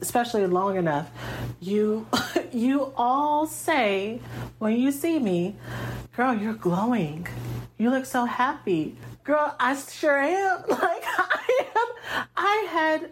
[0.01, 1.11] especially long enough,
[1.61, 2.07] you
[2.53, 4.20] you all say
[4.59, 5.57] when you see me,
[6.16, 7.26] girl, you're glowing.
[7.78, 8.97] You look so happy.
[9.24, 10.62] Girl, I sure am.
[10.68, 12.26] Like I am.
[12.36, 13.11] I had,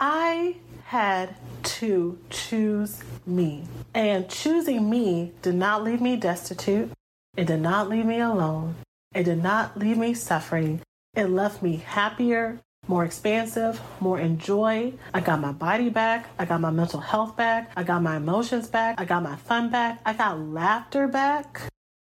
[0.00, 3.64] I had to choose me.
[3.94, 6.90] And choosing me did not leave me destitute.
[7.36, 8.74] It did not leave me alone.
[9.14, 10.82] It did not leave me suffering.
[11.14, 14.92] It left me happier, more expansive, more in joy.
[15.14, 16.28] I got my body back.
[16.38, 17.72] I got my mental health back.
[17.74, 19.00] I got my emotions back.
[19.00, 20.00] I got my fun back.
[20.04, 21.62] I got laughter back.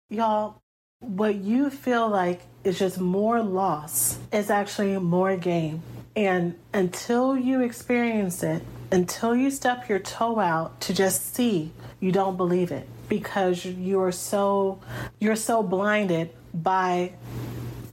[0.10, 0.62] Y'all,
[0.99, 5.82] what you feel like is just more loss is actually more gain.
[6.16, 12.12] And until you experience it, until you step your toe out to just see, you
[12.12, 12.88] don't believe it
[13.18, 14.80] because you're so
[15.20, 17.14] you're so blinded by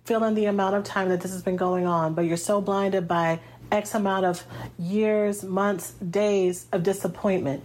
[0.06, 3.06] feeling the amount of time that this has been going on, but you're so blinded
[3.06, 3.38] by
[3.70, 4.44] X amount of
[4.78, 7.62] years, months, days of disappointment,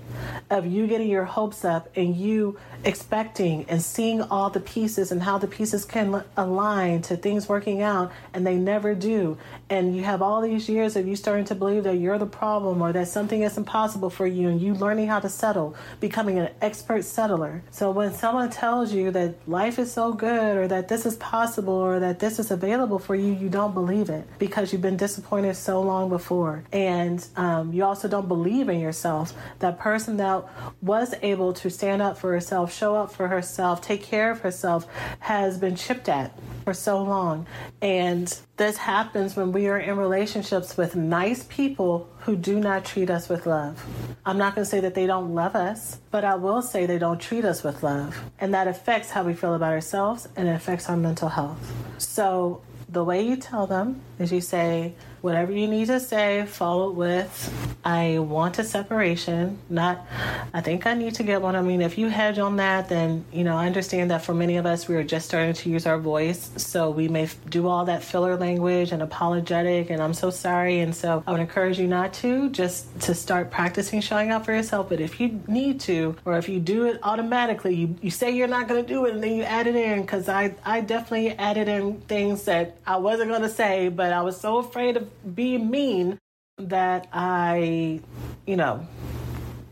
[0.50, 5.24] of you getting your hopes up and you expecting and seeing all the pieces and
[5.24, 9.38] how the pieces can align to things working out and they never do.
[9.70, 12.84] And you have all these years of you starting to believe that you're the problem
[12.84, 16.50] or that something is impossible for you and you learning how to settle, becoming an
[16.62, 17.64] expert settler.
[17.72, 21.74] So when someone tells you that life is so good or that this is possible
[21.74, 25.56] or that this is available for you, you don't believe it because you've been disappointed
[25.56, 26.64] so long before.
[26.72, 29.34] And um, you also don't believe in yourself.
[29.60, 30.46] That person that
[30.84, 34.86] was able to stand up for herself, show up for herself, take care of herself,
[35.22, 37.48] has been chipped at for so long.
[37.82, 43.10] And this happens when we are in relationships with nice people who do not treat
[43.10, 43.86] us with love.
[44.26, 46.98] I'm not going to say that they don't love us, but I will say they
[46.98, 48.18] don't treat us with love.
[48.40, 51.74] And that affects how we feel about ourselves and it affects our mental health.
[51.98, 54.94] So the way you tell them is you say,
[55.26, 57.52] whatever you need to say, follow with,
[57.84, 60.06] I want a separation, not,
[60.54, 61.56] I think I need to get one.
[61.56, 64.58] I mean, if you hedge on that, then, you know, I understand that for many
[64.58, 66.52] of us, we are just starting to use our voice.
[66.58, 70.80] So we may do all that filler language and apologetic, and I'm so sorry.
[70.80, 74.54] And so I would encourage you not to, just to start practicing showing up for
[74.54, 74.90] yourself.
[74.90, 78.48] But if you need to, or if you do it automatically, you, you say you're
[78.48, 81.32] not going to do it and then you add it in, because I, I definitely
[81.32, 85.10] added in things that I wasn't going to say, but I was so afraid of
[85.34, 86.20] be mean
[86.58, 88.00] that I,
[88.46, 88.88] you know,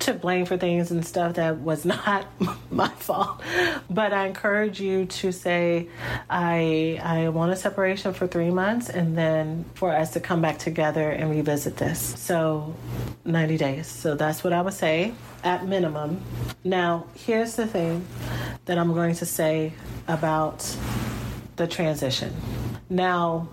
[0.03, 2.25] took blame for things and stuff that was not
[2.71, 3.41] my fault.
[3.89, 5.87] But I encourage you to say,
[6.29, 10.59] I I want a separation for three months and then for us to come back
[10.59, 11.99] together and revisit this.
[12.19, 12.75] So
[13.25, 13.87] 90 days.
[13.87, 15.13] So that's what I would say
[15.43, 16.21] at minimum.
[16.63, 18.05] Now, here's the thing
[18.65, 19.73] that I'm going to say
[20.07, 20.75] about
[21.55, 22.33] the transition.
[22.89, 23.47] Now,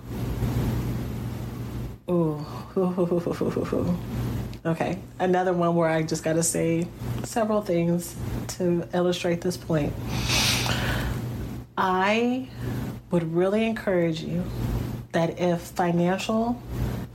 [2.11, 2.44] Ooh.
[4.66, 4.98] okay.
[5.18, 6.88] Another one where I just got to say
[7.22, 8.16] several things
[8.48, 9.92] to illustrate this point.
[11.78, 12.48] I
[13.11, 14.44] would really encourage you
[15.12, 16.61] that if financial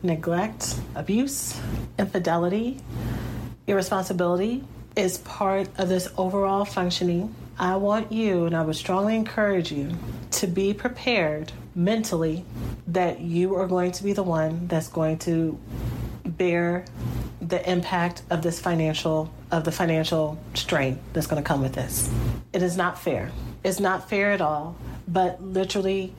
[0.01, 1.59] neglect, abuse,
[1.99, 2.79] infidelity,
[3.67, 4.63] irresponsibility
[4.95, 9.91] is part of this overall functioning, I want you and I would strongly encourage you
[10.31, 12.43] to be prepared mentally
[12.87, 15.57] that you are going to be the one that's going to
[16.25, 16.85] bear
[17.41, 22.09] the impact of this financial of the financial strain that's going to come with this.
[22.51, 23.31] It is not fair.
[23.63, 24.75] It's not fair at all,
[25.07, 26.13] but literally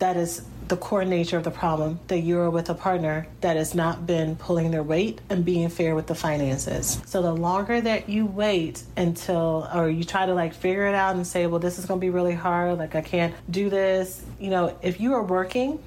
[0.00, 3.74] that is the core nature of the problem that you're with a partner that has
[3.74, 7.00] not been pulling their weight and being fair with the finances.
[7.06, 11.16] So the longer that you wait until, or you try to like figure it out
[11.16, 14.24] and say, well, this is going to be really hard, like I can't do this,
[14.38, 15.82] you know, if you are working,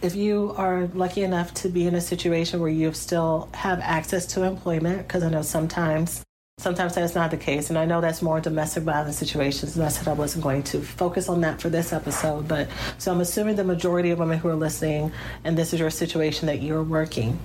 [0.00, 4.26] if you are lucky enough to be in a situation where you still have access
[4.26, 6.24] to employment, because I know sometimes
[6.58, 9.88] Sometimes that's not the case, and I know that's more domestic violence situations, and I
[9.88, 12.48] said I wasn't going to focus on that for this episode.
[12.48, 15.12] But so I'm assuming the majority of women who are listening,
[15.44, 17.38] and this is your situation that you're working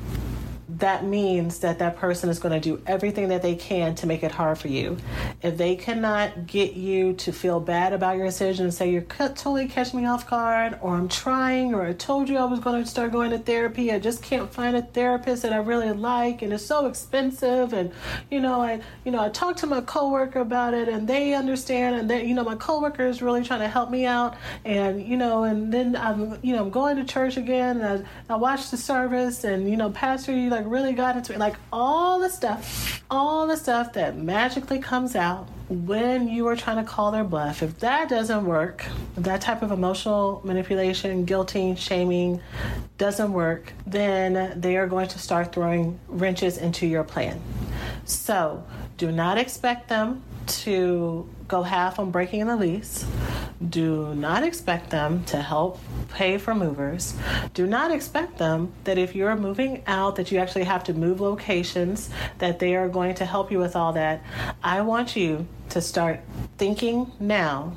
[0.84, 4.22] that means that that person is going to do everything that they can to make
[4.22, 4.98] it hard for you.
[5.42, 9.70] If they cannot get you to feel bad about your decision and say you're totally
[9.70, 12.90] catching me off guard, or I'm trying, or I told you I was going to
[12.90, 16.52] start going to therapy, I just can't find a therapist that I really like, and
[16.52, 17.90] it's so expensive, and
[18.30, 21.96] you know, I you know I talked to my coworker about it, and they understand,
[21.96, 25.16] and they you know my coworker is really trying to help me out, and you
[25.16, 28.70] know, and then I'm you know I'm going to church again, and I, I watched
[28.70, 31.40] the service, and you know, pastor, you like really got into it.
[31.40, 36.78] Like all the stuff, all the stuff that magically comes out when you are trying
[36.78, 37.62] to call their bluff.
[37.62, 38.84] If that doesn't work,
[39.16, 42.42] that type of emotional manipulation, guilting, shaming
[42.98, 47.40] doesn't work, then they are going to start throwing wrenches into your plan.
[48.06, 48.66] So
[48.98, 53.06] do not expect them to go half on breaking the lease.
[53.70, 55.80] Do not expect them to help
[56.10, 57.16] pay for movers.
[57.54, 61.22] Do not expect them that if you're moving out that you actually have to move
[61.22, 64.22] locations that they are going to help you with all that.
[64.64, 66.20] I want you to start
[66.58, 67.74] thinking now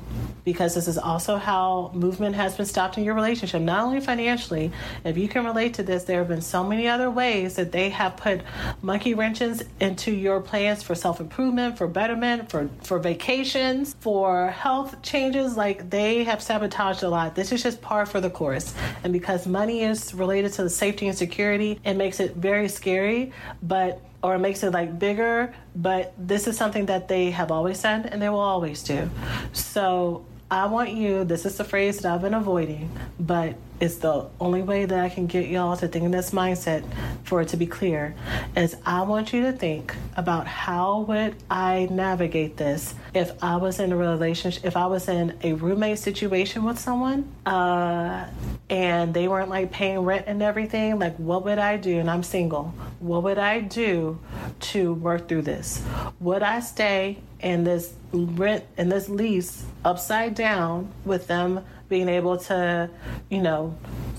[0.47, 4.71] because this is also how movement has been stopped in your relationship, not only financially.
[5.03, 7.89] If you can relate to this, there have been so many other ways that they
[7.89, 8.41] have put
[8.81, 15.01] monkey wrenches into your plans for self improvement, for betterment, for, for vacations, for health
[15.01, 15.57] changes.
[15.57, 17.35] Like they have sabotaged a lot.
[17.35, 18.73] This is just par for the course.
[19.03, 23.33] And because money is related to the safety and security, it makes it very scary.
[23.61, 28.05] But or makes it like bigger, but this is something that they have always said
[28.07, 29.09] and they will always do.
[29.53, 34.27] So I want you, this is the phrase that I've been avoiding, but it's the
[34.39, 36.83] only way that I can get y'all to think in this mindset
[37.23, 38.15] for it to be clear
[38.55, 43.79] is I want you to think about how would I navigate this if I was
[43.79, 48.27] in a relationship, if I was in a roommate situation with someone, uh,
[48.69, 51.99] and they weren't like paying rent and everything, like what would I do?
[51.99, 52.73] And I'm single.
[52.99, 54.19] What would I do
[54.59, 55.83] to work through this?
[56.19, 62.37] Would I stay in this rent in this lease upside down with them being able
[62.37, 62.89] to,
[63.29, 63.75] you know,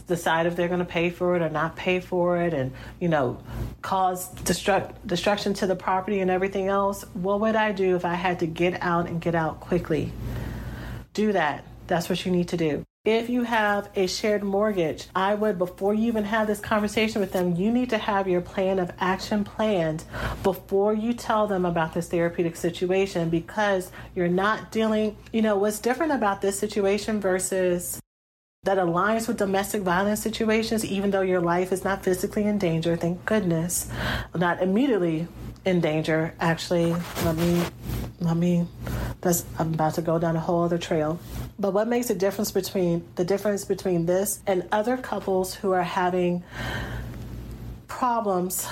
[0.06, 3.08] decide if they're going to pay for it or not pay for it and, you
[3.08, 3.38] know,
[3.82, 7.04] cause destruct, destruction to the property and everything else.
[7.14, 10.12] What would I do if I had to get out and get out quickly?
[11.12, 11.64] Do that.
[11.86, 12.84] That's what you need to do.
[13.08, 17.32] If you have a shared mortgage, I would, before you even have this conversation with
[17.32, 20.04] them, you need to have your plan of action planned
[20.42, 25.78] before you tell them about this therapeutic situation because you're not dealing, you know, what's
[25.78, 27.98] different about this situation versus
[28.64, 32.96] that aligns with domestic violence situations, even though your life is not physically in danger,
[32.96, 33.90] thank goodness.
[34.34, 35.28] Not immediately
[35.64, 36.92] in danger, actually.
[37.24, 37.62] Let me,
[38.20, 38.66] let me,
[39.20, 41.18] that's, I'm about to go down a whole other trail.
[41.58, 45.82] But what makes a difference between the difference between this and other couples who are
[45.82, 46.42] having
[47.88, 48.68] problems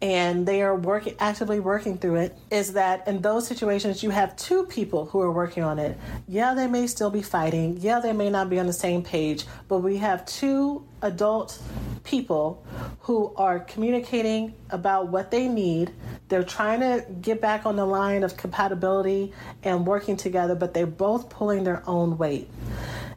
[0.00, 4.34] and they are working actively working through it is that in those situations you have
[4.36, 5.96] two people who are working on it.
[6.26, 7.76] Yeah they may still be fighting.
[7.78, 11.60] Yeah they may not be on the same page but we have two adult
[12.04, 12.64] people
[13.00, 15.92] who are communicating about what they need.
[16.28, 20.86] They're trying to get back on the line of compatibility and working together but they're
[20.86, 22.50] both pulling their own weight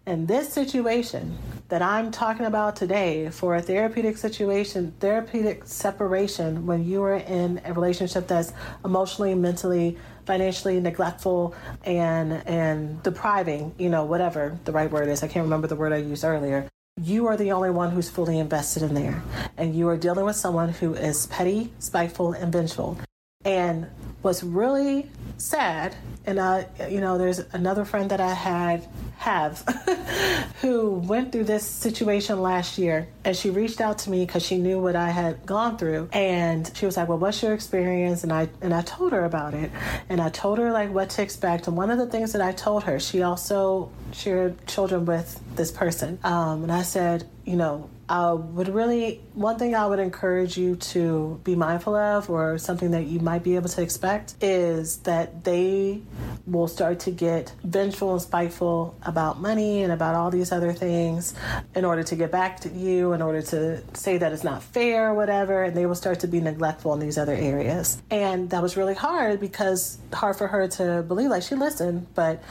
[0.07, 1.37] in this situation
[1.67, 7.59] that I'm talking about today for a therapeutic situation, therapeutic separation, when you are in
[7.65, 8.53] a relationship that's
[8.85, 11.53] emotionally, mentally, financially neglectful
[11.83, 15.23] and and depriving, you know, whatever the right word is.
[15.23, 16.69] I can't remember the word I used earlier.
[17.03, 19.21] You are the only one who's fully invested in there.
[19.57, 22.97] And you are dealing with someone who is petty, spiteful, and vengeful.
[23.45, 23.87] And
[24.21, 25.95] what's really sad,
[26.25, 28.87] and I, you know, there's another friend that I had
[29.17, 29.59] have
[30.61, 34.57] who went through this situation last year, and she reached out to me because she
[34.57, 38.31] knew what I had gone through, and she was like, "Well, what's your experience?" And
[38.31, 39.71] I and I told her about it,
[40.09, 41.67] and I told her like what to expect.
[41.67, 45.71] And one of the things that I told her, she also shared children with this
[45.71, 50.57] person, um, and I said, you know, I would really, one thing I would encourage
[50.57, 54.97] you to be mindful of, or something that you might be able to expect, is
[54.99, 56.01] that they
[56.45, 61.35] will start to get vengeful and spiteful about money and about all these other things
[61.75, 65.09] in order to get back to you, in order to say that it's not fair
[65.09, 68.01] or whatever, and they will start to be neglectful in these other areas.
[68.09, 72.41] And that was really hard because hard for her to believe, like she listened, but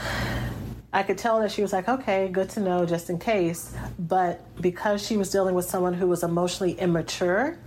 [0.93, 3.75] I could tell that she was like, okay, good to know just in case.
[3.99, 7.59] But because she was dealing with someone who was emotionally immature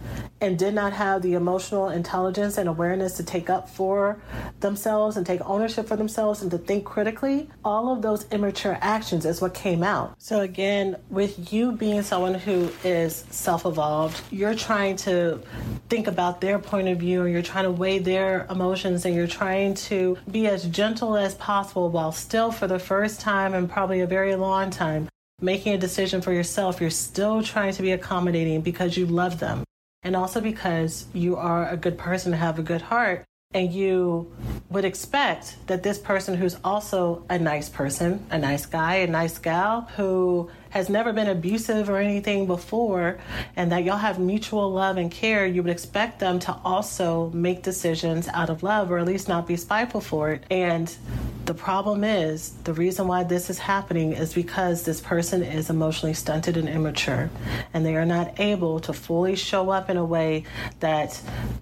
[0.41, 4.21] and did not have the emotional intelligence and awareness to take up for
[4.59, 9.25] themselves and take ownership for themselves and to think critically, all of those immature actions
[9.25, 10.15] is what came out.
[10.17, 15.41] So, again, with you being someone who is self evolved, you're trying to
[15.89, 19.27] think about their point of view and you're trying to weigh their emotions and you're
[19.27, 24.01] trying to be as gentle as possible while still, for the first time and probably
[24.01, 25.09] a very long time
[25.41, 29.63] making a decision for yourself, you're still trying to be accommodating because you love them.
[30.03, 34.31] And also because you are a good person, have a good heart, and you
[34.69, 39.37] would expect that this person who's also a nice person, a nice guy, a nice
[39.39, 43.19] gal, who has never been abusive or anything before,
[43.55, 47.63] and that y'all have mutual love and care, you would expect them to also make
[47.63, 50.43] decisions out of love or at least not be spiteful for it.
[50.49, 50.93] And
[51.45, 56.13] the problem is, the reason why this is happening is because this person is emotionally
[56.13, 57.29] stunted and immature,
[57.73, 60.43] and they are not able to fully show up in a way
[60.79, 61.19] that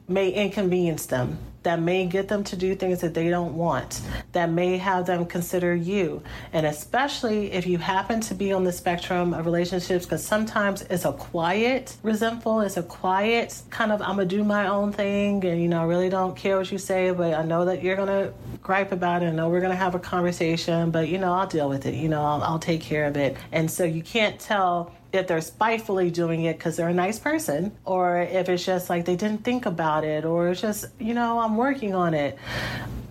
[0.08, 1.38] may inconvenience them
[1.68, 4.00] that may get them to do things that they don't want,
[4.32, 6.24] that may have them consider you.
[6.54, 11.04] And especially if you happen to be on the spectrum of relationships, because sometimes it's
[11.04, 15.62] a quiet resentful, it's a quiet kind of, I'm gonna do my own thing, and
[15.62, 18.32] you know, I really don't care what you say, but I know that you're gonna
[18.64, 19.26] gripe about it.
[19.26, 21.96] I know we're gonna have a conversation, but you know, I'll deal with it.
[21.96, 23.36] You know, I'll, I'll take care of it.
[23.52, 27.76] And so you can't tell if they're spitefully doing it because they're a nice person,
[27.86, 31.40] or if it's just like they didn't think about it, or it's just, you know,
[31.40, 32.38] I'm working on it.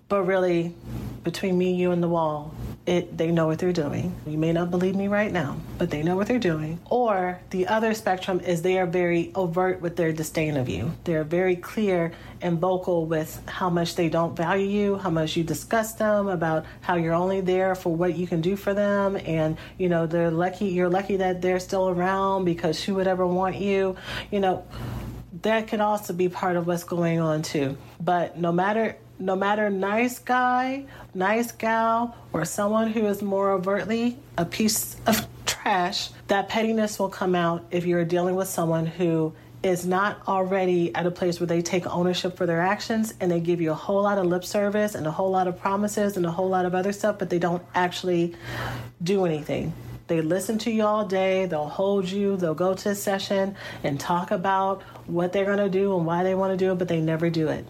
[0.09, 0.75] But really,
[1.25, 2.55] between me, you, and the wall,
[2.87, 4.15] it, they know what they're doing.
[4.27, 6.81] You may not believe me right now, but they know what they're doing.
[6.89, 10.93] Or the other spectrum is they are very overt with their disdain of you.
[11.05, 15.43] They're very clear and vocal with how much they don't value you, how much you
[15.43, 19.57] disgust them, about how you're only there for what you can do for them, and
[19.79, 20.67] you know they're lucky.
[20.67, 23.97] You're lucky that they're still around because who would ever want you?
[24.31, 24.65] You know
[25.43, 27.77] that could also be part of what's going on too.
[28.01, 34.19] But no matter no matter nice guy, nice gal, or someone who is more overtly
[34.37, 39.33] a piece of trash, that pettiness will come out if you're dealing with someone who
[39.63, 43.41] is not already at a place where they take ownership for their actions and they
[43.41, 46.27] give you a whole lot of lip service and a whole lot of promises and
[46.27, 48.35] a whole lot of other stuff, but they don't actually
[49.03, 49.73] do anything.
[50.09, 53.99] They listen to you all day, they'll hold you, they'll go to a session and
[53.99, 56.87] talk about what they're going to do and why they want to do it, but
[56.87, 57.67] they never do it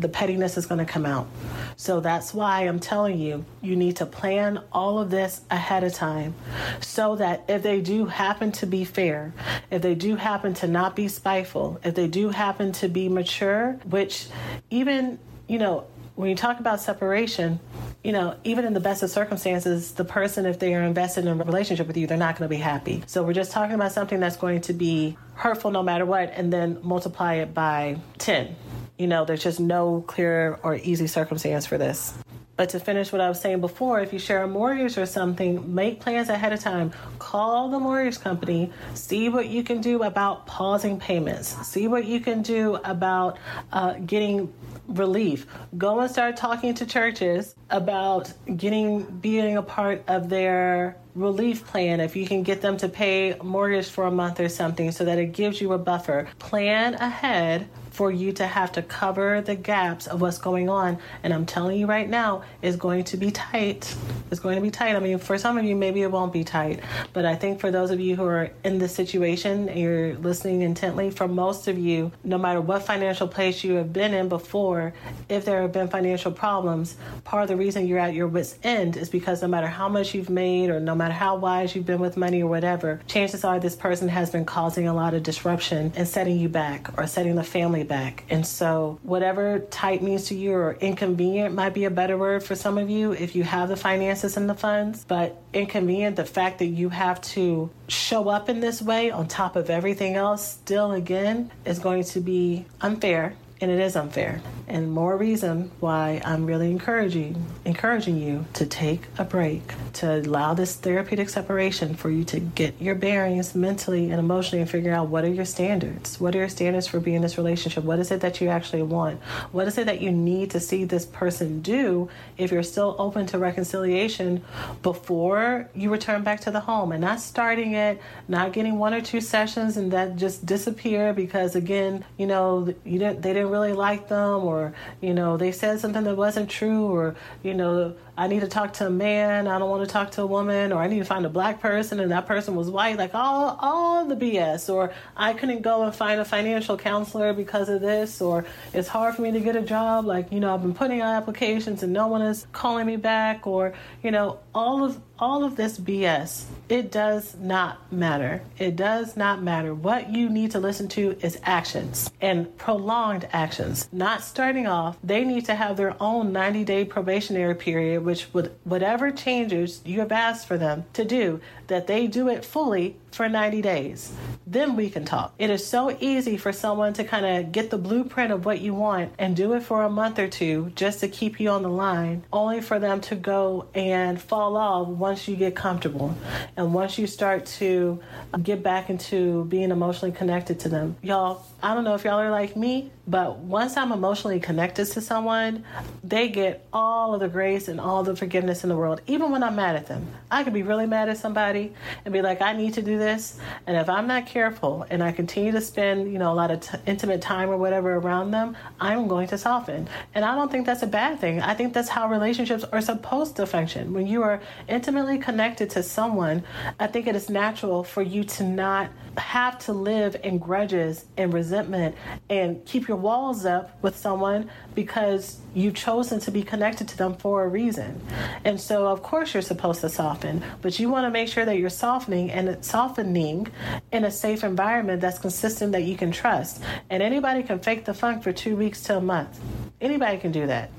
[0.00, 1.28] the pettiness is going to come out.
[1.76, 5.94] So that's why I'm telling you, you need to plan all of this ahead of
[5.94, 6.34] time
[6.80, 9.32] so that if they do happen to be fair,
[9.70, 13.78] if they do happen to not be spiteful, if they do happen to be mature,
[13.84, 14.28] which
[14.70, 15.86] even, you know,
[16.16, 17.60] when you talk about separation,
[18.04, 21.40] you know, even in the best of circumstances, the person, if they are invested in
[21.40, 23.02] a relationship with you, they're not going to be happy.
[23.06, 26.52] So we're just talking about something that's going to be hurtful no matter what, and
[26.52, 28.54] then multiply it by 10
[29.00, 32.12] you know, there's just no clear or easy circumstance for this.
[32.56, 35.74] But to finish what I was saying before, if you share a mortgage or something,
[35.74, 36.92] make plans ahead of time.
[37.18, 42.20] Call the mortgage company, see what you can do about pausing payments, see what you
[42.20, 43.38] can do about
[43.72, 44.52] uh, getting
[44.86, 45.46] relief.
[45.78, 52.00] Go and start talking to churches about getting being a part of their relief plan
[52.00, 55.18] if you can get them to pay mortgage for a month or something so that
[55.18, 56.28] it gives you a buffer.
[56.38, 60.98] Plan ahead for you to have to cover the gaps of what's going on.
[61.22, 63.94] And I'm telling you right now, it's going to be tight.
[64.30, 64.96] It's going to be tight.
[64.96, 66.80] I mean, for some of you, maybe it won't be tight.
[67.12, 70.62] But I think for those of you who are in this situation and you're listening
[70.62, 74.94] intently, for most of you, no matter what financial place you have been in before,
[75.28, 78.96] if there have been financial problems, part of the reason you're at your wits' end
[78.96, 82.00] is because no matter how much you've made or no matter how wise you've been
[82.00, 85.92] with money or whatever, chances are this person has been causing a lot of disruption
[85.96, 88.24] and setting you back or setting the family back.
[88.30, 92.54] And so, whatever tight means to you or inconvenient might be a better word for
[92.54, 95.04] some of you if you have the finances and the funds.
[95.06, 99.56] But inconvenient, the fact that you have to show up in this way on top
[99.56, 104.40] of everything else, still again, is going to be unfair and it is unfair.
[104.66, 110.54] And more reason why I'm really encouraging encouraging you to take a break, to allow
[110.54, 115.08] this therapeutic separation for you to get your bearings mentally and emotionally and figure out
[115.08, 116.20] what are your standards?
[116.20, 117.84] What are your standards for being in this relationship?
[117.84, 119.20] What is it that you actually want?
[119.52, 122.08] What is it that you need to see this person do
[122.38, 124.42] if you're still open to reconciliation
[124.82, 129.00] before you return back to the home and not starting it, not getting one or
[129.00, 133.72] two sessions and that just disappear because again, you know, you didn't they didn't really
[133.72, 138.26] like them or you know they said something that wasn't true or you know I
[138.26, 140.82] need to talk to a man, I don't want to talk to a woman, or
[140.82, 144.04] I need to find a black person and that person was white, like all all
[144.04, 148.44] the BS, or I couldn't go and find a financial counselor because of this, or
[148.74, 151.14] it's hard for me to get a job, like, you know, I've been putting out
[151.14, 155.54] applications and no one is calling me back, or, you know, all of all of
[155.54, 158.42] this BS, it does not matter.
[158.58, 159.74] It does not matter.
[159.74, 164.96] What you need to listen to is actions and prolonged actions, not starting off.
[165.04, 170.00] They need to have their own 90 day probationary period which would whatever changes you
[170.00, 171.40] have asked for them to do,
[171.70, 174.12] that they do it fully for 90 days.
[174.46, 175.34] Then we can talk.
[175.38, 178.74] It is so easy for someone to kind of get the blueprint of what you
[178.74, 181.68] want and do it for a month or two just to keep you on the
[181.68, 186.16] line, only for them to go and fall off once you get comfortable
[186.56, 188.00] and once you start to
[188.42, 190.96] get back into being emotionally connected to them.
[191.02, 195.00] Y'all, I don't know if y'all are like me, but once I'm emotionally connected to
[195.00, 195.64] someone,
[196.02, 199.42] they get all of the grace and all the forgiveness in the world, even when
[199.42, 200.06] I'm mad at them.
[200.30, 201.59] I could be really mad at somebody
[202.04, 203.38] and be like, I need to do this.
[203.66, 206.60] And if I'm not careful and I continue to spend, you know, a lot of
[206.60, 209.88] t- intimate time or whatever around them, I'm going to soften.
[210.14, 211.40] And I don't think that's a bad thing.
[211.40, 213.92] I think that's how relationships are supposed to function.
[213.92, 216.44] When you are intimately connected to someone,
[216.78, 221.32] I think it is natural for you to not have to live in grudges and
[221.32, 221.94] resentment
[222.28, 227.14] and keep your walls up with someone because you've chosen to be connected to them
[227.16, 228.00] for a reason.
[228.44, 231.58] And so, of course, you're supposed to soften, but you want to make sure that
[231.58, 233.48] you're softening and softening
[233.92, 236.62] in a safe environment that's consistent that you can trust.
[236.88, 239.38] And anybody can fake the funk for two weeks to a month.
[239.80, 240.70] Anybody can do that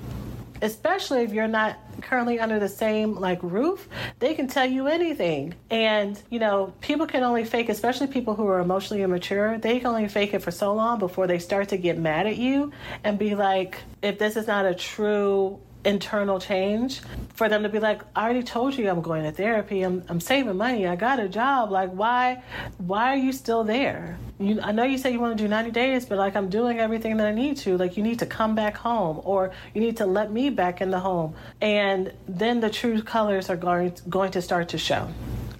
[0.61, 3.87] especially if you're not currently under the same like roof,
[4.19, 5.55] they can tell you anything.
[5.69, 9.87] And, you know, people can only fake, especially people who are emotionally immature, they can
[9.87, 12.71] only fake it for so long before they start to get mad at you
[13.03, 17.01] and be like, if this is not a true internal change
[17.33, 19.81] for them to be like i already told you i'm going to therapy.
[19.81, 20.87] I'm, I'm saving money.
[20.87, 21.71] I got a job.
[21.71, 22.43] Like why
[22.77, 24.17] why are you still there?
[24.39, 26.79] You, i know you say you want to do 90 days but like i'm doing
[26.79, 27.77] everything that i need to.
[27.77, 30.91] Like you need to come back home or you need to let me back in
[30.91, 31.35] the home.
[31.61, 35.09] And then the true colors are going going to start to show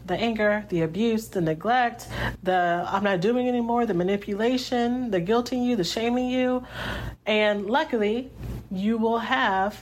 [0.05, 2.07] the anger, the abuse, the neglect,
[2.43, 6.65] the I'm not doing anymore, the manipulation, the guilting you, the shaming you.
[7.25, 8.31] And luckily,
[8.71, 9.81] you will have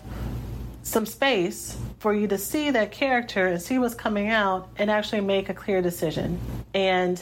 [0.83, 5.21] some space for you to see that character and see what's coming out and actually
[5.21, 6.39] make a clear decision.
[6.73, 7.21] And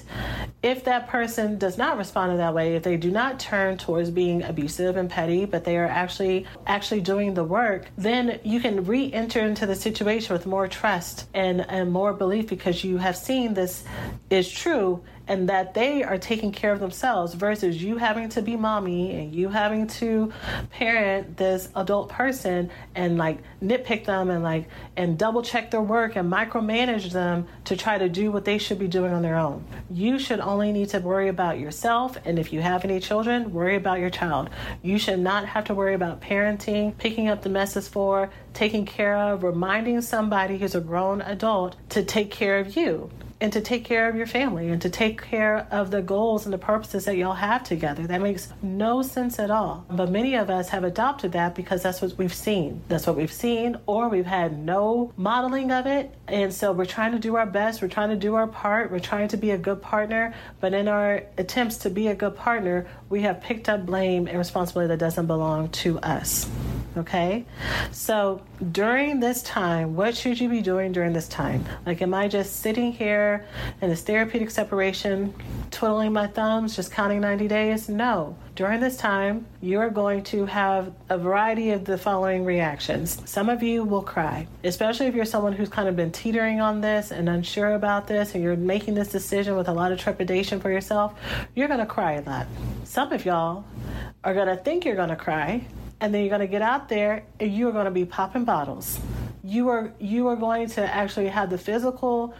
[0.62, 4.10] if that person does not respond in that way, if they do not turn towards
[4.10, 8.86] being abusive and petty, but they are actually actually doing the work, then you can
[8.86, 13.54] re-enter into the situation with more trust and, and more belief because you have seen
[13.54, 13.84] this
[14.30, 18.56] is true and that they are taking care of themselves versus you having to be
[18.56, 20.32] mommy and you having to
[20.72, 26.16] parent this adult person and like nitpick them and like and double check their work
[26.16, 29.64] and micromanage them to try to do what they should be doing on their own.
[29.90, 33.76] You should only need to worry about yourself and if you have any children, worry
[33.76, 34.50] about your child.
[34.82, 39.18] You should not have to worry about parenting, picking up the messes for, taking care
[39.18, 43.10] of, reminding somebody who's a grown adult to take care of you
[43.40, 46.54] and to take care of your family and to take care of the goals and
[46.54, 48.08] the purposes that y'all have together.
[48.08, 49.86] That makes no sense at all.
[49.90, 52.82] But many of us have adopted that because that's what we've seen.
[52.88, 56.14] That's what we've seen, or we've had no modeling of it.
[56.28, 59.00] And so we're trying to do our best, we're trying to do our part, we're
[59.00, 60.34] trying to be a good partner.
[60.60, 64.38] But in our attempts to be a good partner, we have picked up blame and
[64.38, 66.50] responsibility that doesn't belong to us.
[66.98, 67.46] Okay?
[67.92, 71.64] So during this time, what should you be doing during this time?
[71.86, 73.27] Like, am I just sitting here
[73.82, 75.34] in this therapeutic separation,
[75.72, 77.90] twiddling my thumbs, just counting 90 days?
[77.90, 78.36] No.
[78.56, 83.22] During this time, you are going to have a variety of the following reactions.
[83.30, 86.82] Some of you will cry, especially if you're someone who's kind of been teetering on
[86.82, 90.60] this and unsure about this, and you're making this decision with a lot of trepidation
[90.60, 91.14] for yourself.
[91.56, 92.48] You're going to cry a lot.
[92.84, 93.64] Some of y'all
[94.24, 95.66] are going to think you're going to cry
[96.00, 98.44] and then you're going to get out there and you are going to be popping
[98.44, 99.00] bottles
[99.48, 102.34] you are you are going to actually have the physical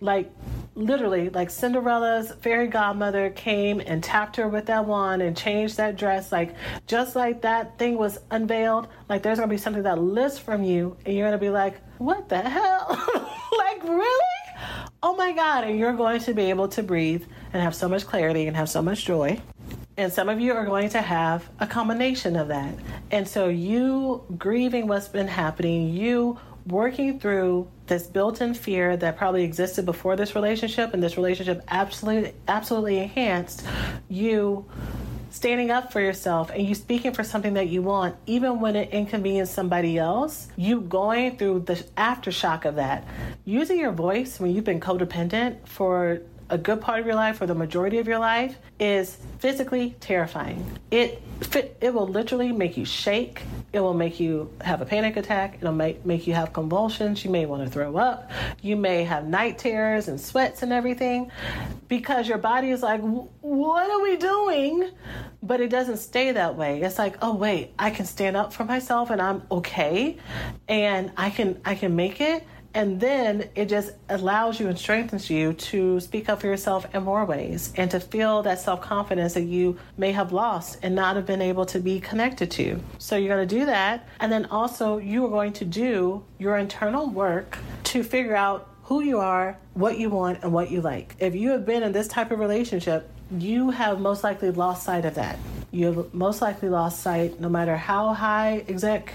[0.00, 0.30] like
[0.74, 5.96] literally like cinderella's fairy godmother came and tapped her with that wand and changed that
[5.96, 6.32] dress.
[6.32, 6.54] Like
[6.86, 10.62] just like that thing was unveiled like there's going to be something that lifts from
[10.64, 13.30] you and you're going to be like what the hell?
[13.56, 14.36] Like really?
[15.02, 18.04] Oh my god and you're going to be able to breathe and have so much
[18.04, 19.40] clarity and have so much joy.
[19.96, 22.74] And some of you are going to have a combination of that.
[23.12, 29.44] And so, you grieving what's been happening, you working through this built-in fear that probably
[29.44, 33.66] existed before this relationship and this relationship absolutely absolutely enhanced
[34.08, 34.64] you
[35.34, 38.88] standing up for yourself and you speaking for something that you want even when it
[38.90, 43.04] inconveniences somebody else you going through the aftershock of that.
[43.44, 47.46] Using your voice when you've been codependent for a good part of your life or
[47.46, 50.64] the majority of your life is physically terrifying.
[50.90, 51.22] It
[51.80, 53.42] it will literally make you shake.
[53.72, 55.56] It will make you have a panic attack.
[55.60, 57.24] It'll make make you have convulsions.
[57.24, 58.30] You may want to throw up.
[58.62, 61.30] You may have night terrors and sweats and everything
[61.88, 63.00] because your body is like,
[63.40, 64.90] "What are we doing?"
[65.42, 66.82] But it doesn't stay that way.
[66.82, 70.16] It's like, "Oh wait, I can stand up for myself and I'm okay
[70.68, 72.44] and I can I can make it."
[72.74, 77.04] And then it just allows you and strengthens you to speak up for yourself in
[77.04, 81.14] more ways and to feel that self confidence that you may have lost and not
[81.14, 82.80] have been able to be connected to.
[82.98, 84.08] So you're going to do that.
[84.18, 89.00] And then also, you are going to do your internal work to figure out who
[89.00, 91.14] you are, what you want, and what you like.
[91.18, 93.08] If you have been in this type of relationship,
[93.38, 95.38] you have most likely lost sight of that.
[95.70, 99.14] You have most likely lost sight, no matter how high exec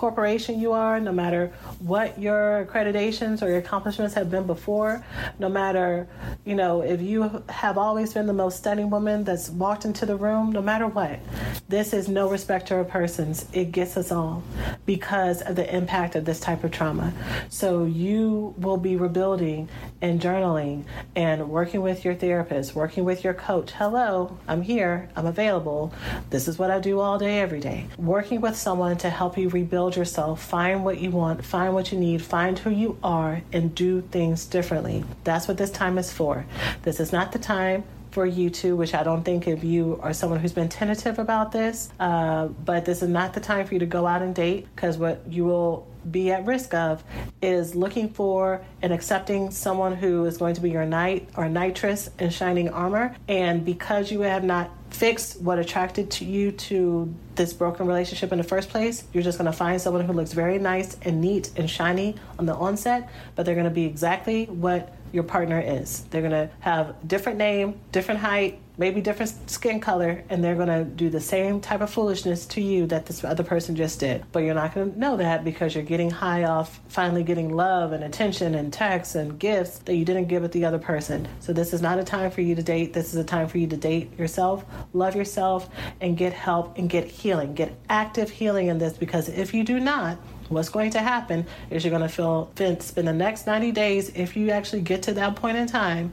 [0.00, 5.04] corporation you are, no matter what your accreditations or your accomplishments have been before,
[5.38, 6.08] no matter,
[6.46, 10.16] you know, if you have always been the most stunning woman that's walked into the
[10.16, 11.20] room, no matter what,
[11.68, 13.44] this is no respecter of persons.
[13.52, 14.42] It gets us all
[14.86, 17.12] because of the impact of this type of trauma.
[17.50, 19.68] So you will be rebuilding
[20.00, 20.84] and journaling
[21.14, 23.72] and working with your therapist, working with your coach.
[23.72, 25.92] Hello, I'm here, I'm available.
[26.30, 27.86] This is what I do all day, every day.
[27.98, 31.98] Working with someone to help you rebuild yourself, find what you want, find what you
[31.98, 35.04] need, find who you are, and do things differently.
[35.24, 36.46] That's what this time is for.
[36.82, 40.12] This is not the time for you to, which I don't think if you are
[40.12, 43.80] someone who's been tentative about this, uh, but this is not the time for you
[43.80, 47.02] to go out and date because what you will be at risk of
[47.42, 52.10] is looking for and accepting someone who is going to be your knight or nitrous
[52.18, 53.14] in shining armor.
[53.28, 58.38] And because you have not fixed what attracted to you to this broken relationship in
[58.38, 61.50] the first place, you're just going to find someone who looks very nice and neat
[61.56, 66.04] and shiny on the onset, but they're going to be exactly what your partner is.
[66.10, 70.68] They're going to have different name, different height, maybe different skin color, and they're going
[70.68, 74.24] to do the same type of foolishness to you that this other person just did.
[74.32, 77.92] But you're not going to know that because you're getting high off finally getting love
[77.92, 81.28] and attention and texts and gifts that you didn't give with the other person.
[81.40, 82.94] So this is not a time for you to date.
[82.94, 85.68] This is a time for you to date yourself, love yourself,
[86.00, 87.54] and get help and get healing.
[87.54, 90.18] Get active healing in this because if you do not,
[90.50, 94.36] what's going to happen is you're going to feel spend the next 90 days if
[94.36, 96.12] you actually get to that point in time.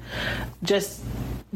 [0.63, 1.03] Just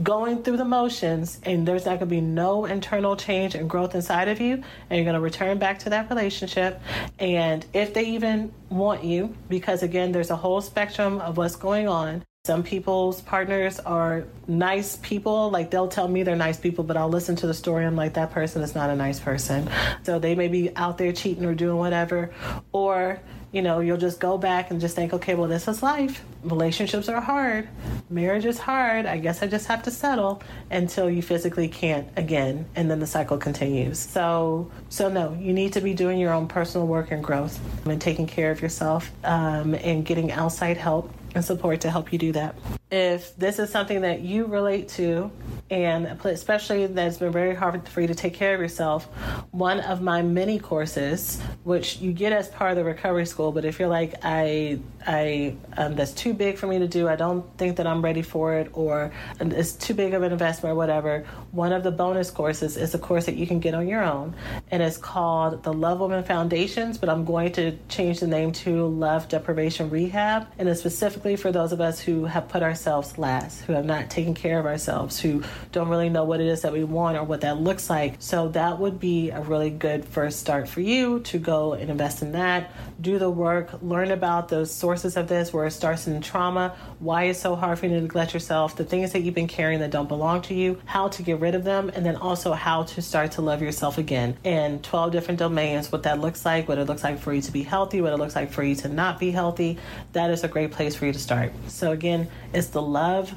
[0.01, 3.93] going through the motions and there's not going to be no internal change and growth
[3.93, 6.81] inside of you and you're going to return back to that relationship.
[7.19, 11.87] And if they even want you because again there's a whole spectrum of what's going
[11.87, 15.51] on some people's partners are nice people.
[15.51, 17.85] Like they'll tell me they're nice people, but I'll listen to the story.
[17.85, 19.69] I'm like, that person is not a nice person.
[20.01, 22.31] So they may be out there cheating or doing whatever.
[22.71, 23.19] Or,
[23.51, 26.25] you know, you'll just go back and just think, okay, well, this is life.
[26.43, 27.69] Relationships are hard.
[28.09, 29.05] Marriage is hard.
[29.05, 32.65] I guess I just have to settle until you physically can't again.
[32.73, 33.99] And then the cycle continues.
[33.99, 38.01] So, so no, you need to be doing your own personal work and growth and
[38.01, 42.31] taking care of yourself um, and getting outside help and support to help you do
[42.33, 42.55] that.
[42.91, 45.31] If this is something that you relate to,
[45.71, 49.05] and especially that's been very hard for you to take care of yourself,
[49.51, 53.63] one of my mini courses, which you get as part of the recovery school, but
[53.63, 57.45] if you're like, I, I, um, that's too big for me to do, I don't
[57.57, 61.25] think that I'm ready for it, or it's too big of an investment or whatever,
[61.51, 64.35] one of the bonus courses is a course that you can get on your own,
[64.71, 68.87] and it's called the Love Woman Foundations, but I'm going to change the name to
[68.87, 73.61] Love Deprivation Rehab, and it's specifically for those of us who have put ourselves last,
[73.61, 76.73] who have not taken care of ourselves, who don't really know what it is that
[76.73, 78.15] we want or what that looks like.
[78.19, 82.21] So that would be a really good first start for you to go and invest
[82.21, 82.71] in that,
[83.01, 87.23] do the work, learn about those sources of this, where it starts in trauma, why
[87.23, 89.91] it's so hard for you to neglect yourself, the things that you've been carrying that
[89.91, 93.01] don't belong to you, how to get rid of them, and then also how to
[93.01, 96.85] start to love yourself again in 12 different domains, what that looks like, what it
[96.85, 99.19] looks like for you to be healthy, what it looks like for you to not
[99.19, 99.77] be healthy.
[100.13, 101.51] That is a great place for you to start.
[101.67, 103.33] So again, it's the love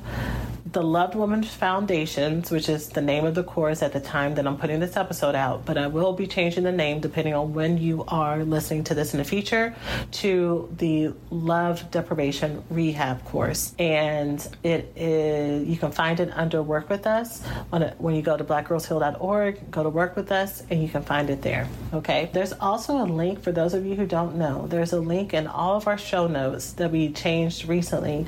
[0.75, 4.45] the Loved Woman Foundations, which is the name of the course at the time that
[4.45, 7.79] I'm putting this episode out, but I will be changing the name depending on when
[7.79, 9.54] you are listening to this in the future
[10.13, 13.75] to the Love Deprivation Rehab course.
[13.79, 17.43] And it is, you can find it under Work With Us
[17.73, 21.31] it, when you go to blackgirlsheal.org, go to Work With Us, and you can find
[21.31, 21.69] it there.
[21.93, 22.31] Okay.
[22.33, 24.67] There's also a link for those of you who don't know.
[24.67, 28.27] There's a link in all of our show notes that we changed recently.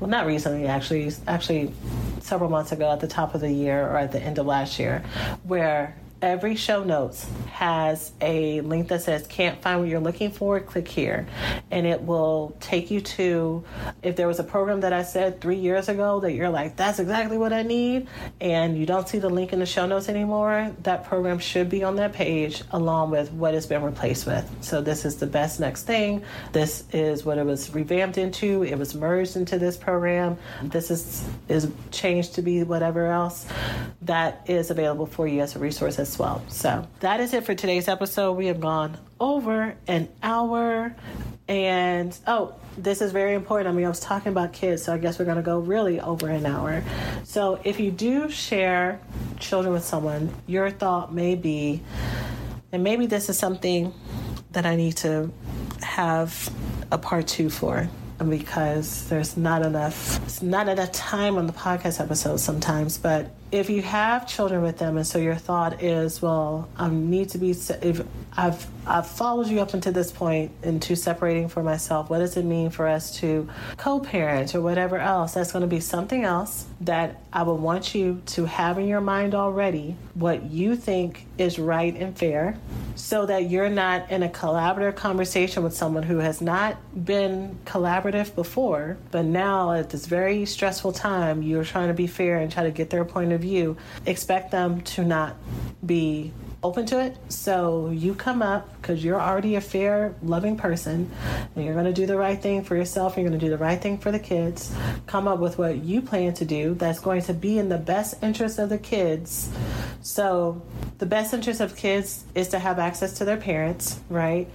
[0.00, 1.72] Well, not recently, actually, actually
[2.20, 4.78] several months ago at the top of the year or at the end of last
[4.78, 5.04] year,
[5.44, 10.60] where every show notes has a link that says can't find what you're looking for
[10.60, 11.26] click here.
[11.70, 13.64] And it will take you to
[14.02, 16.98] if there was a program that i said three years ago that you're like that's
[16.98, 18.08] exactly what i need
[18.40, 21.84] and you don't see the link in the show notes anymore that program should be
[21.84, 24.50] on that page along with what it's been replaced with.
[24.60, 26.22] So this is the best next thing.
[26.52, 28.64] This is what it was revamped into.
[28.64, 30.38] It was merged into this program.
[30.62, 33.46] This is is changed to be whatever else
[34.02, 36.42] that is available for you as a resource as well.
[36.48, 38.32] So that is it for today's episode.
[38.32, 40.94] We have gone over an hour.
[41.48, 43.68] And oh, this is very important.
[43.68, 46.00] I mean, I was talking about kids, so I guess we're going to go really
[46.00, 46.82] over an hour.
[47.24, 49.00] So if you do share
[49.38, 51.82] children with someone, your thought may be,
[52.72, 53.94] and maybe this is something
[54.50, 55.30] that I need to
[55.82, 56.50] have
[56.90, 57.88] a part two for
[58.28, 63.70] because there's not enough it's not enough time on the podcast episode sometimes but if
[63.70, 67.50] you have children with them and so your thought is well i need to be
[67.50, 68.02] if
[68.36, 72.44] i've i've followed you up until this point into separating for myself what does it
[72.44, 75.34] mean for us to co-parent or whatever else?
[75.34, 79.00] That's going to be something else that i would want you to have in your
[79.00, 82.58] mind already what you think is right and fair
[82.96, 88.34] so that you're not in a collaborative conversation with someone who has not been collaborative
[88.34, 92.64] before but now at this very stressful time you're trying to be fair and try
[92.64, 95.36] to get their point of view, expect them to not
[95.84, 96.32] be
[96.62, 97.16] open to it.
[97.28, 101.10] So you come up because you're already a fair, loving person,
[101.54, 103.16] and you're going to do the right thing for yourself.
[103.16, 104.74] You're going to do the right thing for the kids.
[105.06, 108.22] Come up with what you plan to do that's going to be in the best
[108.22, 109.50] interest of the kids.
[110.02, 110.62] So
[110.98, 114.48] the best interest of kids is to have access to their parents, right?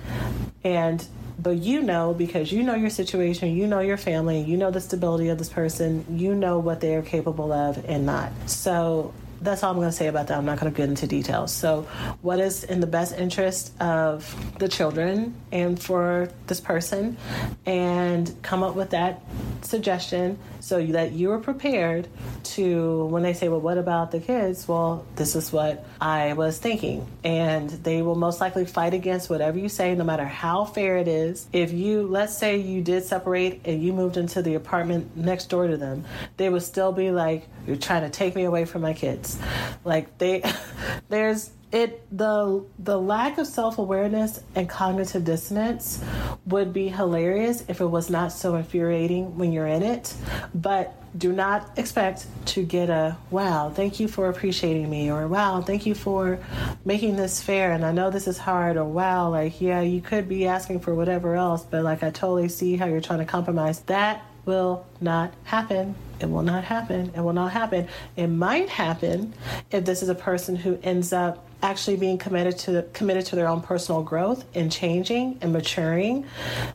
[0.63, 1.05] And
[1.39, 4.81] but you know because you know your situation, you know your family, you know the
[4.81, 8.31] stability of this person, you know what they are capable of and not.
[8.47, 10.37] So that's all I'm going to say about that.
[10.37, 11.51] I'm not going to get into details.
[11.51, 11.87] So,
[12.21, 17.17] what is in the best interest of the children and for this person,
[17.65, 19.21] and come up with that
[19.61, 22.07] suggestion so that you are prepared
[22.43, 24.67] to when they say, Well, what about the kids?
[24.67, 27.07] Well, this is what I was thinking.
[27.23, 31.07] And they will most likely fight against whatever you say, no matter how fair it
[31.07, 31.47] is.
[31.51, 35.67] If you, let's say you did separate and you moved into the apartment next door
[35.67, 36.05] to them,
[36.37, 39.39] they would still be like, You're trying to take me away from my kids.
[39.83, 40.43] Like, they,
[41.09, 46.03] there's, it the the lack of self-awareness and cognitive dissonance
[46.45, 50.13] would be hilarious if it was not so infuriating when you're in it.
[50.53, 55.61] But do not expect to get a wow thank you for appreciating me or wow
[55.61, 56.39] thank you for
[56.85, 60.29] making this fair and i know this is hard or wow like yeah you could
[60.29, 63.81] be asking for whatever else but like i totally see how you're trying to compromise.
[63.81, 67.87] That will not happen it will not happen it will not happen.
[68.15, 69.33] It might happen
[69.71, 73.47] if this is a person who ends up actually being committed to committed to their
[73.47, 76.25] own personal growth and changing and maturing,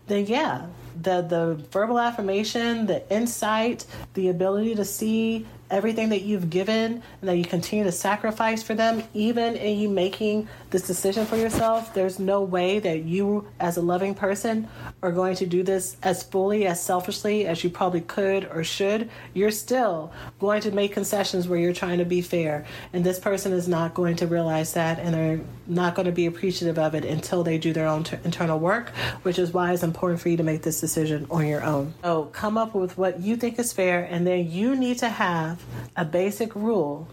[0.06, 0.66] then yeah,
[1.00, 7.28] the the verbal affirmation, the insight, the ability to see everything that you've given and
[7.28, 11.94] that you continue to sacrifice for them, even in you making this decision for yourself,
[11.94, 14.68] there's no way that you, as a loving person,
[15.02, 19.08] are going to do this as fully, as selfishly as you probably could or should.
[19.34, 22.64] You're still going to make concessions where you're trying to be fair.
[22.92, 26.26] And this person is not going to realize that and they're not going to be
[26.26, 28.90] appreciative of it until they do their own t- internal work,
[29.22, 31.94] which is why it's important for you to make this decision on your own.
[32.02, 35.55] So come up with what you think is fair, and then you need to have
[35.56, 37.08] have a basic rule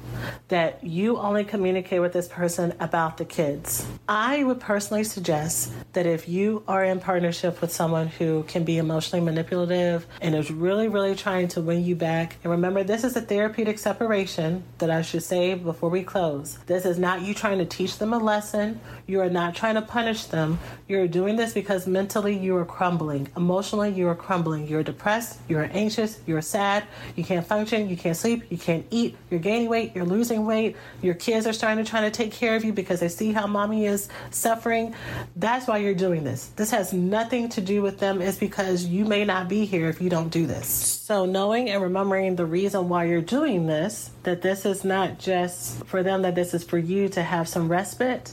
[0.50, 3.86] that you only communicate with this person about the kids.
[4.08, 8.78] I would personally suggest that if you are in partnership with someone who can be
[8.78, 13.16] emotionally manipulative and is really, really trying to win you back, and remember, this is
[13.16, 16.58] a therapeutic separation that I should say before we close.
[16.66, 18.80] This is not you trying to teach them a lesson.
[19.08, 20.60] You are not trying to punish them.
[20.88, 23.30] You're doing this because mentally you are crumbling.
[23.36, 24.68] Emotionally, you are crumbling.
[24.68, 26.84] You're depressed, you're anxious, you're sad,
[27.16, 30.46] you can't function, you can't sleep sleep, you can't eat, you're gaining weight, you're losing
[30.46, 33.32] weight, your kids are starting to try to take care of you because they see
[33.32, 34.94] how mommy is suffering.
[35.36, 36.48] That's why you're doing this.
[36.56, 38.22] This has nothing to do with them.
[38.22, 40.68] It's because you may not be here if you don't do this.
[40.68, 45.84] So, knowing and remembering the reason why you're doing this, that this is not just
[45.86, 48.32] for them, that this is for you to have some respite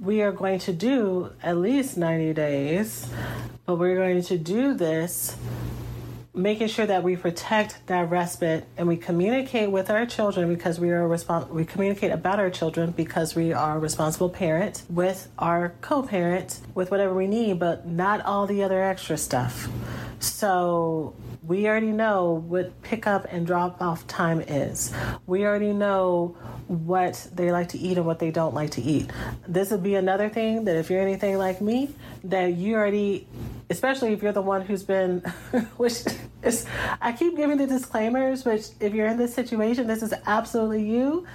[0.00, 3.08] we are going to do at least 90 days,
[3.66, 5.36] but we're going to do this
[6.34, 10.90] making sure that we protect that respite and we communicate with our children because we
[10.90, 16.60] are respons- we communicate about our children because we are responsible parents with our co-parent
[16.74, 19.68] with whatever we need but not all the other extra stuff
[20.20, 24.92] so we already know what pick up and drop off time is.
[25.26, 26.36] We already know
[26.68, 29.10] what they like to eat and what they don't like to eat.
[29.48, 31.90] This would be another thing that if you're anything like me,
[32.24, 33.26] that you already
[33.72, 35.20] especially if you're the one who's been
[35.76, 36.02] which
[36.42, 36.66] is
[37.00, 41.26] i keep giving the disclaimers which if you're in this situation this is absolutely you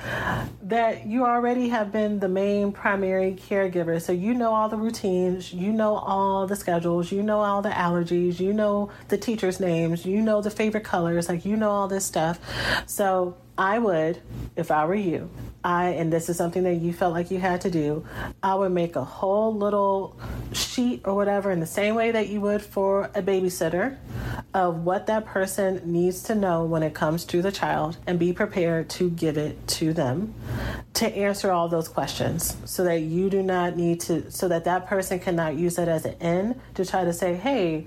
[0.61, 4.01] that you already have been the main primary caregiver.
[4.01, 7.69] So you know all the routines you know all the schedules you know all the
[7.69, 11.87] allergies you know the teachers names you know the favorite colors like you know all
[11.87, 12.39] this stuff.
[12.85, 14.21] So I would,
[14.55, 15.31] if I were you,
[15.67, 18.05] I, and this is something that you felt like you had to do,
[18.41, 20.17] I would make a whole little
[20.53, 23.97] sheet or whatever in the same way that you would for a babysitter
[24.53, 28.31] of what that person needs to know when it comes to the child and be
[28.31, 30.33] prepared to give it to them
[30.93, 34.87] to answer all those questions so that you do not need to, so that that
[34.87, 37.85] person cannot use it as an end to try to say, hey,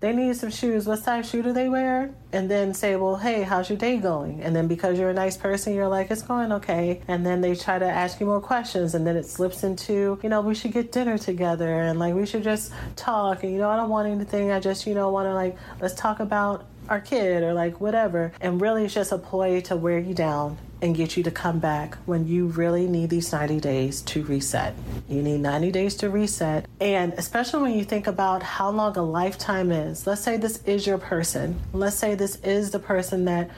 [0.00, 0.86] they need some shoes.
[0.86, 2.10] What size shoe do they wear?
[2.32, 4.42] And then say, well, hey, how's your day going?
[4.42, 7.02] And then because you're a nice person, you're like, it's going okay.
[7.06, 8.94] And then they try to ask you more questions.
[8.94, 12.24] And then it slips into, you know, we should get dinner together and like we
[12.24, 13.44] should just talk.
[13.44, 14.50] And, you know, I don't want anything.
[14.50, 18.32] I just, you know, want to like, let's talk about our kid or like whatever.
[18.40, 21.58] And really, it's just a ploy to wear you down and get you to come
[21.58, 24.74] back when you really need these 90 days to reset.
[25.08, 26.66] You need 90 days to reset.
[26.80, 30.06] And especially when you think about how long a lifetime is.
[30.06, 31.60] Let's say this is your person.
[31.72, 33.50] Let's say this is the person that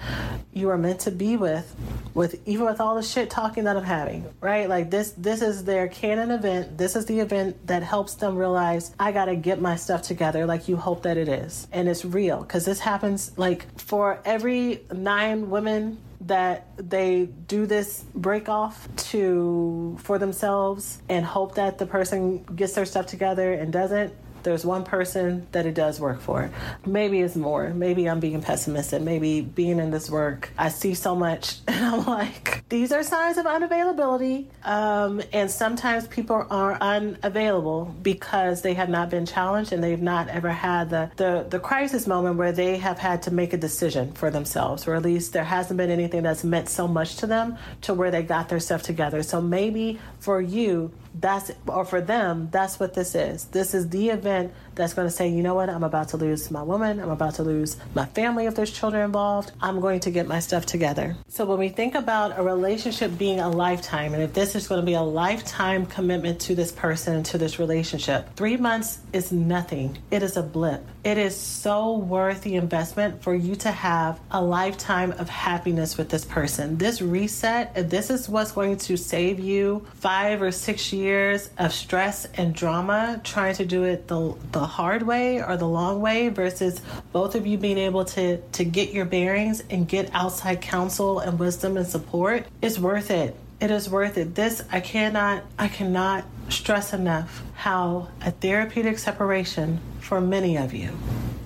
[0.53, 1.75] you are meant to be with,
[2.15, 4.69] with even with all the shit talking that I'm having, right?
[4.69, 6.77] Like this this is their canon event.
[6.77, 10.47] This is the event that helps them realize I got to get my stuff together
[10.47, 11.67] like you hope that it is.
[11.73, 18.05] And it's real cuz this happens like for every 9 women that they do this
[18.15, 23.73] break off to for themselves and hope that the person gets their stuff together and
[23.73, 24.13] doesn't
[24.43, 26.51] there's one person that it does work for.
[26.85, 27.71] Maybe it's more.
[27.71, 29.03] Maybe I'm being pessimistic.
[29.03, 33.39] Maybe being in this work, I see so much and I'm like, these are signs
[33.39, 34.47] of unavailability.
[34.65, 40.29] Um, and sometimes people are unavailable because they have not been challenged and they've not
[40.29, 44.13] ever had the, the, the crisis moment where they have had to make a decision
[44.13, 47.57] for themselves, or at least there hasn't been anything that's meant so much to them
[47.83, 49.23] to where they got their stuff together.
[49.23, 53.47] So maybe for you, that's or for them that's what this is.
[53.47, 55.69] This is the event that's going to say you know what?
[55.69, 57.01] I'm about to lose my woman.
[57.01, 59.53] I'm about to lose my family if there's children involved.
[59.61, 61.17] I'm going to get my stuff together.
[61.29, 64.81] So when we think about a relationship being a lifetime and if this is going
[64.81, 69.33] to be a lifetime commitment to this person and to this relationship three months is
[69.33, 69.99] nothing.
[70.11, 70.85] It is a blip.
[71.05, 76.09] It is so worth the investment for you to have a lifetime of happiness with
[76.09, 76.79] this person.
[76.79, 81.73] This reset this is what's going to save you five or six years years of
[81.73, 86.29] stress and drama trying to do it the, the hard way or the long way
[86.29, 86.81] versus
[87.13, 91.39] both of you being able to, to get your bearings and get outside counsel and
[91.39, 93.37] wisdom and support is worth it.
[93.61, 94.35] It is worth it.
[94.35, 100.91] This, I cannot, I cannot stress enough how a therapeutic separation for many of you,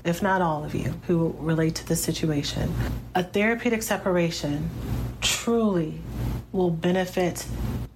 [0.04, 2.72] if not all of you who relate to this situation,
[3.14, 4.70] a therapeutic separation
[5.20, 6.00] truly
[6.52, 7.46] will benefit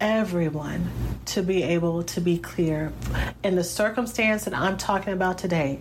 [0.00, 0.90] everyone
[1.26, 2.92] to be able to be clear.
[3.42, 5.80] In the circumstance that I'm talking about today,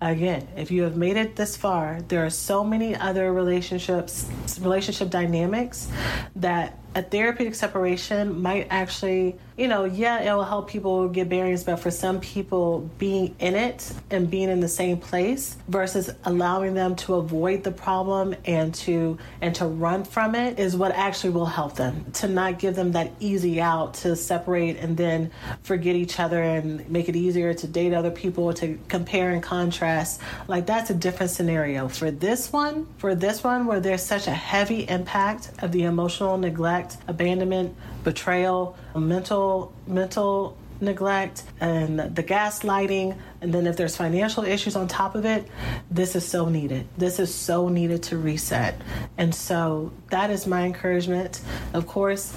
[0.00, 4.28] again, if you have made it this far, there are so many other relationships,
[4.60, 5.88] relationship dynamics
[6.36, 11.64] that a therapeutic separation might actually, you know, yeah, it will help people get bearings,
[11.64, 16.74] but for some people, being in it and being in the same place versus allowing
[16.74, 21.30] them to avoid the problem and to and to run from it is what actually
[21.30, 25.30] will help them to not give them that easy out to separate and then
[25.62, 30.20] forget each other and make it easier to date other people to compare and contrast.
[30.48, 31.88] Like that's a different scenario.
[31.88, 36.36] For this one, for this one where there's such a heavy impact of the emotional
[36.36, 43.16] neglect neglect, abandonment, betrayal, mental mental neglect and the gaslighting.
[43.40, 45.46] And then if there's financial issues on top of it
[45.90, 46.88] this is so needed.
[46.98, 48.74] This is so needed to reset.
[49.16, 51.40] And so that is my encouragement.
[51.72, 52.34] Of course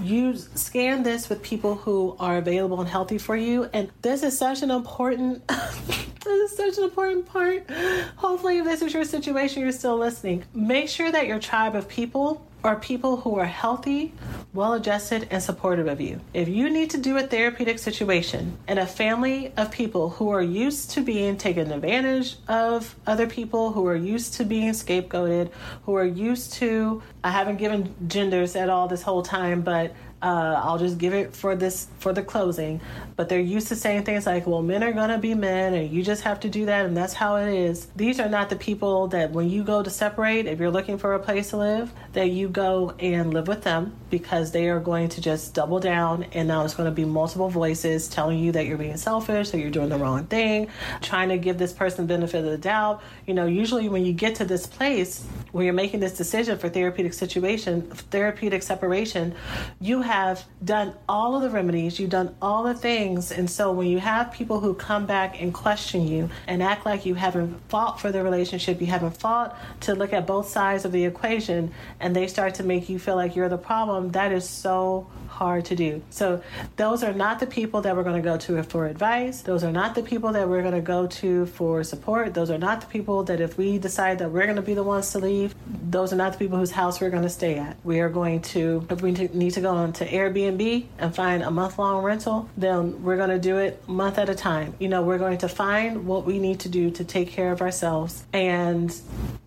[0.00, 3.70] you scan this with people who are available and healthy for you.
[3.72, 5.46] And this is such an important
[6.24, 7.70] this is such an important part.
[8.16, 10.42] Hopefully if this is your situation you're still listening.
[10.52, 14.14] Make sure that your tribe of people are people who are healthy,
[14.54, 16.18] well adjusted, and supportive of you.
[16.32, 20.42] If you need to do a therapeutic situation in a family of people who are
[20.42, 25.50] used to being taken advantage of other people, who are used to being scapegoated,
[25.84, 29.92] who are used to, I haven't given genders at all this whole time, but
[30.24, 32.80] uh, I'll just give it for this for the closing.
[33.16, 36.02] But they're used to saying things like, "Well, men are gonna be men, and you
[36.02, 39.08] just have to do that, and that's how it is." These are not the people
[39.08, 42.30] that when you go to separate, if you're looking for a place to live, that
[42.30, 46.48] you go and live with them because they are going to just double down, and
[46.48, 49.70] now it's going to be multiple voices telling you that you're being selfish, that you're
[49.70, 50.68] doing the wrong thing,
[51.02, 53.02] trying to give this person benefit of the doubt.
[53.26, 56.70] You know, usually when you get to this place where you're making this decision for
[56.70, 59.34] therapeutic situation, therapeutic separation,
[59.80, 63.32] you have have done all of the remedies, you've done all the things.
[63.32, 67.04] And so when you have people who come back and question you and act like
[67.04, 70.92] you haven't fought for the relationship, you haven't fought to look at both sides of
[70.92, 74.48] the equation, and they start to make you feel like you're the problem, that is
[74.48, 76.00] so hard to do.
[76.10, 76.40] So
[76.76, 79.42] those are not the people that we're going to go to for advice.
[79.42, 82.34] Those are not the people that we're going to go to for support.
[82.34, 84.84] Those are not the people that if we decide that we're going to be the
[84.84, 85.52] ones to leave,
[85.90, 87.76] those are not the people whose house we're going to stay at.
[87.82, 91.78] We are going to, we need to go on to Airbnb and find a month
[91.78, 94.74] long rental, then we're going to do it month at a time.
[94.78, 97.60] You know, we're going to find what we need to do to take care of
[97.60, 98.94] ourselves and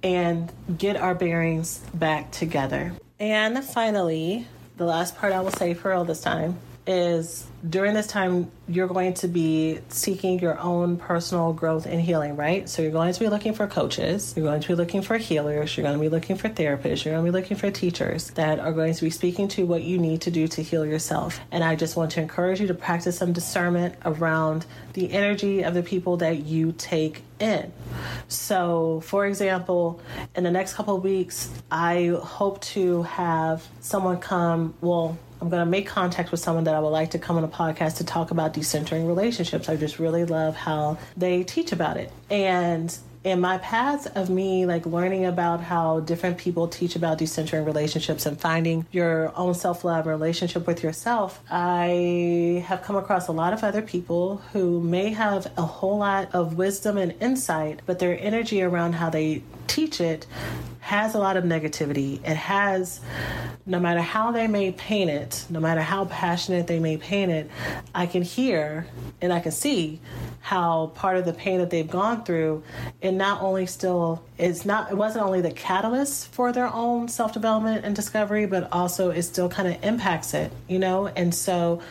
[0.04, 2.94] and get our bearings back together.
[3.20, 4.48] And finally,
[4.78, 6.58] the last part I will say for all this time
[6.88, 12.36] is during this time, you're going to be seeking your own personal growth and healing,
[12.36, 12.70] right?
[12.70, 15.76] So you're going to be looking for coaches, you're going to be looking for healers,
[15.76, 18.60] you're going to be looking for therapists, you're going to be looking for teachers that
[18.60, 21.40] are going to be speaking to what you need to do to heal yourself.
[21.52, 25.74] And I just want to encourage you to practice some discernment around the energy of
[25.74, 27.72] the people that you take in.
[28.28, 30.00] So, for example,
[30.36, 35.70] in the next couple weeks, I hope to have someone come, well, I'm going to
[35.70, 38.32] make contact with someone that I would like to come on a podcast to talk
[38.32, 39.70] about decentering relationships.
[39.70, 42.12] I just really love how they teach about it.
[42.30, 47.66] And in my path of me like learning about how different people teach about decentering
[47.66, 53.52] relationships and finding your own self-love relationship with yourself i have come across a lot
[53.52, 58.18] of other people who may have a whole lot of wisdom and insight but their
[58.22, 60.26] energy around how they teach it
[60.88, 62.16] has a lot of negativity.
[62.24, 63.02] It has,
[63.66, 67.52] no matter how they may paint it, no matter how passionate they may paint it,
[67.94, 68.88] I can hear
[69.22, 70.00] and I can see
[70.40, 72.64] how part of the pain that they've gone through,
[73.02, 77.34] it not only still it's not it wasn't only the catalyst for their own self
[77.34, 81.08] development and discovery, but also it still kind of impacts it, you know.
[81.08, 81.82] And so,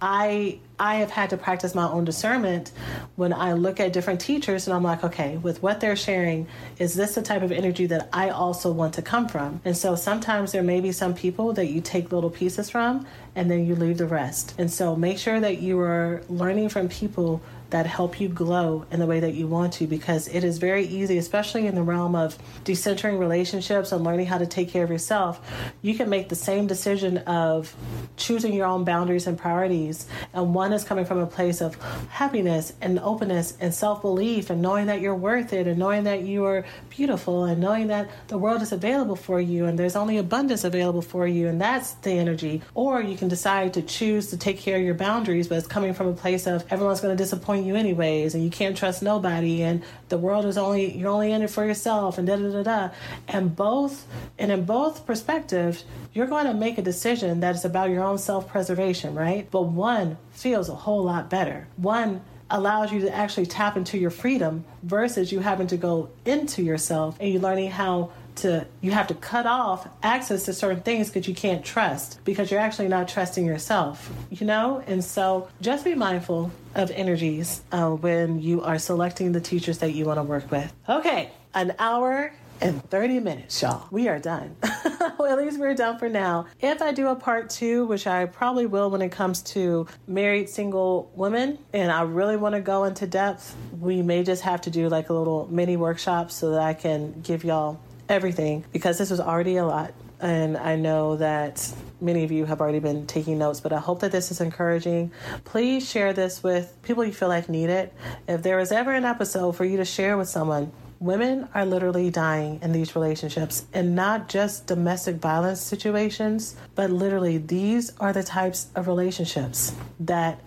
[0.00, 2.72] I I have had to practice my own discernment
[3.16, 6.46] when I look at different teachers and I'm like, okay, with what they're sharing,
[6.78, 9.60] is this the type of energy that I also want to come from?
[9.64, 13.50] And so sometimes there may be some people that you take little pieces from and
[13.50, 14.54] then you leave the rest.
[14.58, 17.40] And so make sure that you are learning from people
[17.70, 20.86] that help you glow in the way that you want to because it is very
[20.86, 24.90] easy, especially in the realm of decentering relationships and learning how to take care of
[24.90, 25.40] yourself.
[25.82, 27.74] You can make the same decision of
[28.16, 31.74] choosing your own boundaries and priorities, and one is coming from a place of
[32.08, 36.22] happiness and openness and self belief and knowing that you're worth it and knowing that
[36.22, 40.18] you are beautiful and knowing that the world is available for you and there's only
[40.18, 42.62] abundance available for you, and that's the energy.
[42.74, 45.94] Or you can decide to choose to take care of your boundaries, but it's coming
[45.94, 49.02] from a place of everyone's going to disappoint disappoint you anyways, and you can't trust
[49.02, 52.50] nobody, and the world is only you're only in it for yourself, and da da
[52.50, 52.94] da da.
[53.28, 54.06] And both,
[54.38, 58.18] and in both perspectives, you're going to make a decision that is about your own
[58.18, 59.48] self preservation, right?
[59.50, 61.66] But one feels a whole lot better.
[61.76, 66.62] One allows you to actually tap into your freedom versus you having to go into
[66.62, 71.08] yourself and you learning how to you have to cut off access to certain things
[71.08, 75.84] because you can't trust because you're actually not trusting yourself you know and so just
[75.84, 80.22] be mindful of energies uh, when you are selecting the teachers that you want to
[80.22, 83.86] work with okay an hour and 30 minutes, y'all.
[83.90, 84.56] We are done.
[85.18, 86.46] well, at least we're done for now.
[86.60, 90.48] If I do a part two, which I probably will when it comes to married
[90.48, 94.70] single women, and I really want to go into depth, we may just have to
[94.70, 99.10] do like a little mini workshop so that I can give y'all everything because this
[99.10, 99.92] was already a lot.
[100.20, 104.00] And I know that many of you have already been taking notes, but I hope
[104.00, 105.12] that this is encouraging.
[105.44, 107.92] Please share this with people you feel like need it.
[108.26, 112.10] If there is ever an episode for you to share with someone, women are literally
[112.10, 118.22] dying in these relationships and not just domestic violence situations, but literally these are the
[118.22, 120.40] types of relationships that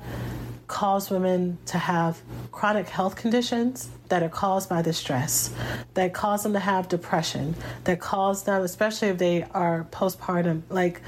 [0.70, 2.22] cause women to have
[2.52, 5.52] chronic health conditions that are caused by the stress,
[5.96, 11.02] that cause them to have depression, that cause them, especially if they are postpartum, like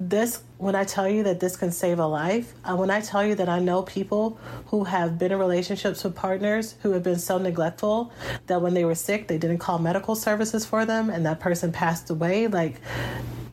[0.00, 0.42] this.
[0.58, 3.34] When I tell you that this can save a life, uh, when I tell you
[3.36, 7.38] that I know people who have been in relationships with partners who have been so
[7.38, 8.12] neglectful
[8.46, 11.70] that when they were sick, they didn't call medical services for them and that person
[11.70, 12.80] passed away, like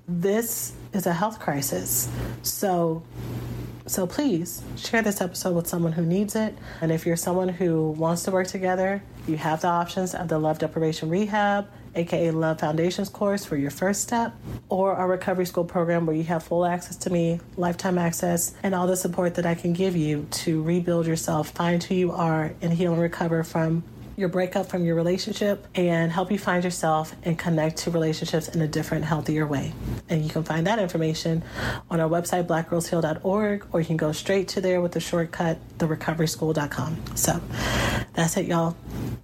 [0.08, 2.10] this is a health crisis.
[2.42, 3.04] So
[3.88, 6.58] so please share this episode with someone who needs it.
[6.82, 10.40] And if you're someone who wants to work together, you have the options of the
[10.40, 14.34] Love Deprivation Rehab, aka Love Foundations course for your first step,
[14.70, 18.74] or our recovery school program where you have full access to me, lifetime access, and
[18.74, 22.54] all the support that I can give you to rebuild yourself, find who you are,
[22.62, 23.84] and heal and recover from
[24.16, 28.62] your breakup from your relationship and help you find yourself and connect to relationships in
[28.62, 29.74] a different, healthier way.
[30.10, 31.44] And you can find that information
[31.90, 37.16] on our website, blackgirlsheal.org, or you can go straight to there with the shortcut, therecoveryschool.com.
[37.16, 37.42] So
[38.14, 38.76] that's it, y'all.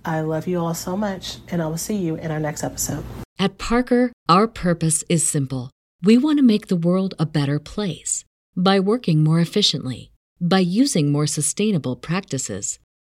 [0.03, 3.03] I love you all so much, and I will see you in our next episode.
[3.39, 5.71] At Parker, our purpose is simple.
[6.03, 8.23] We want to make the world a better place
[8.55, 12.79] by working more efficiently, by using more sustainable practices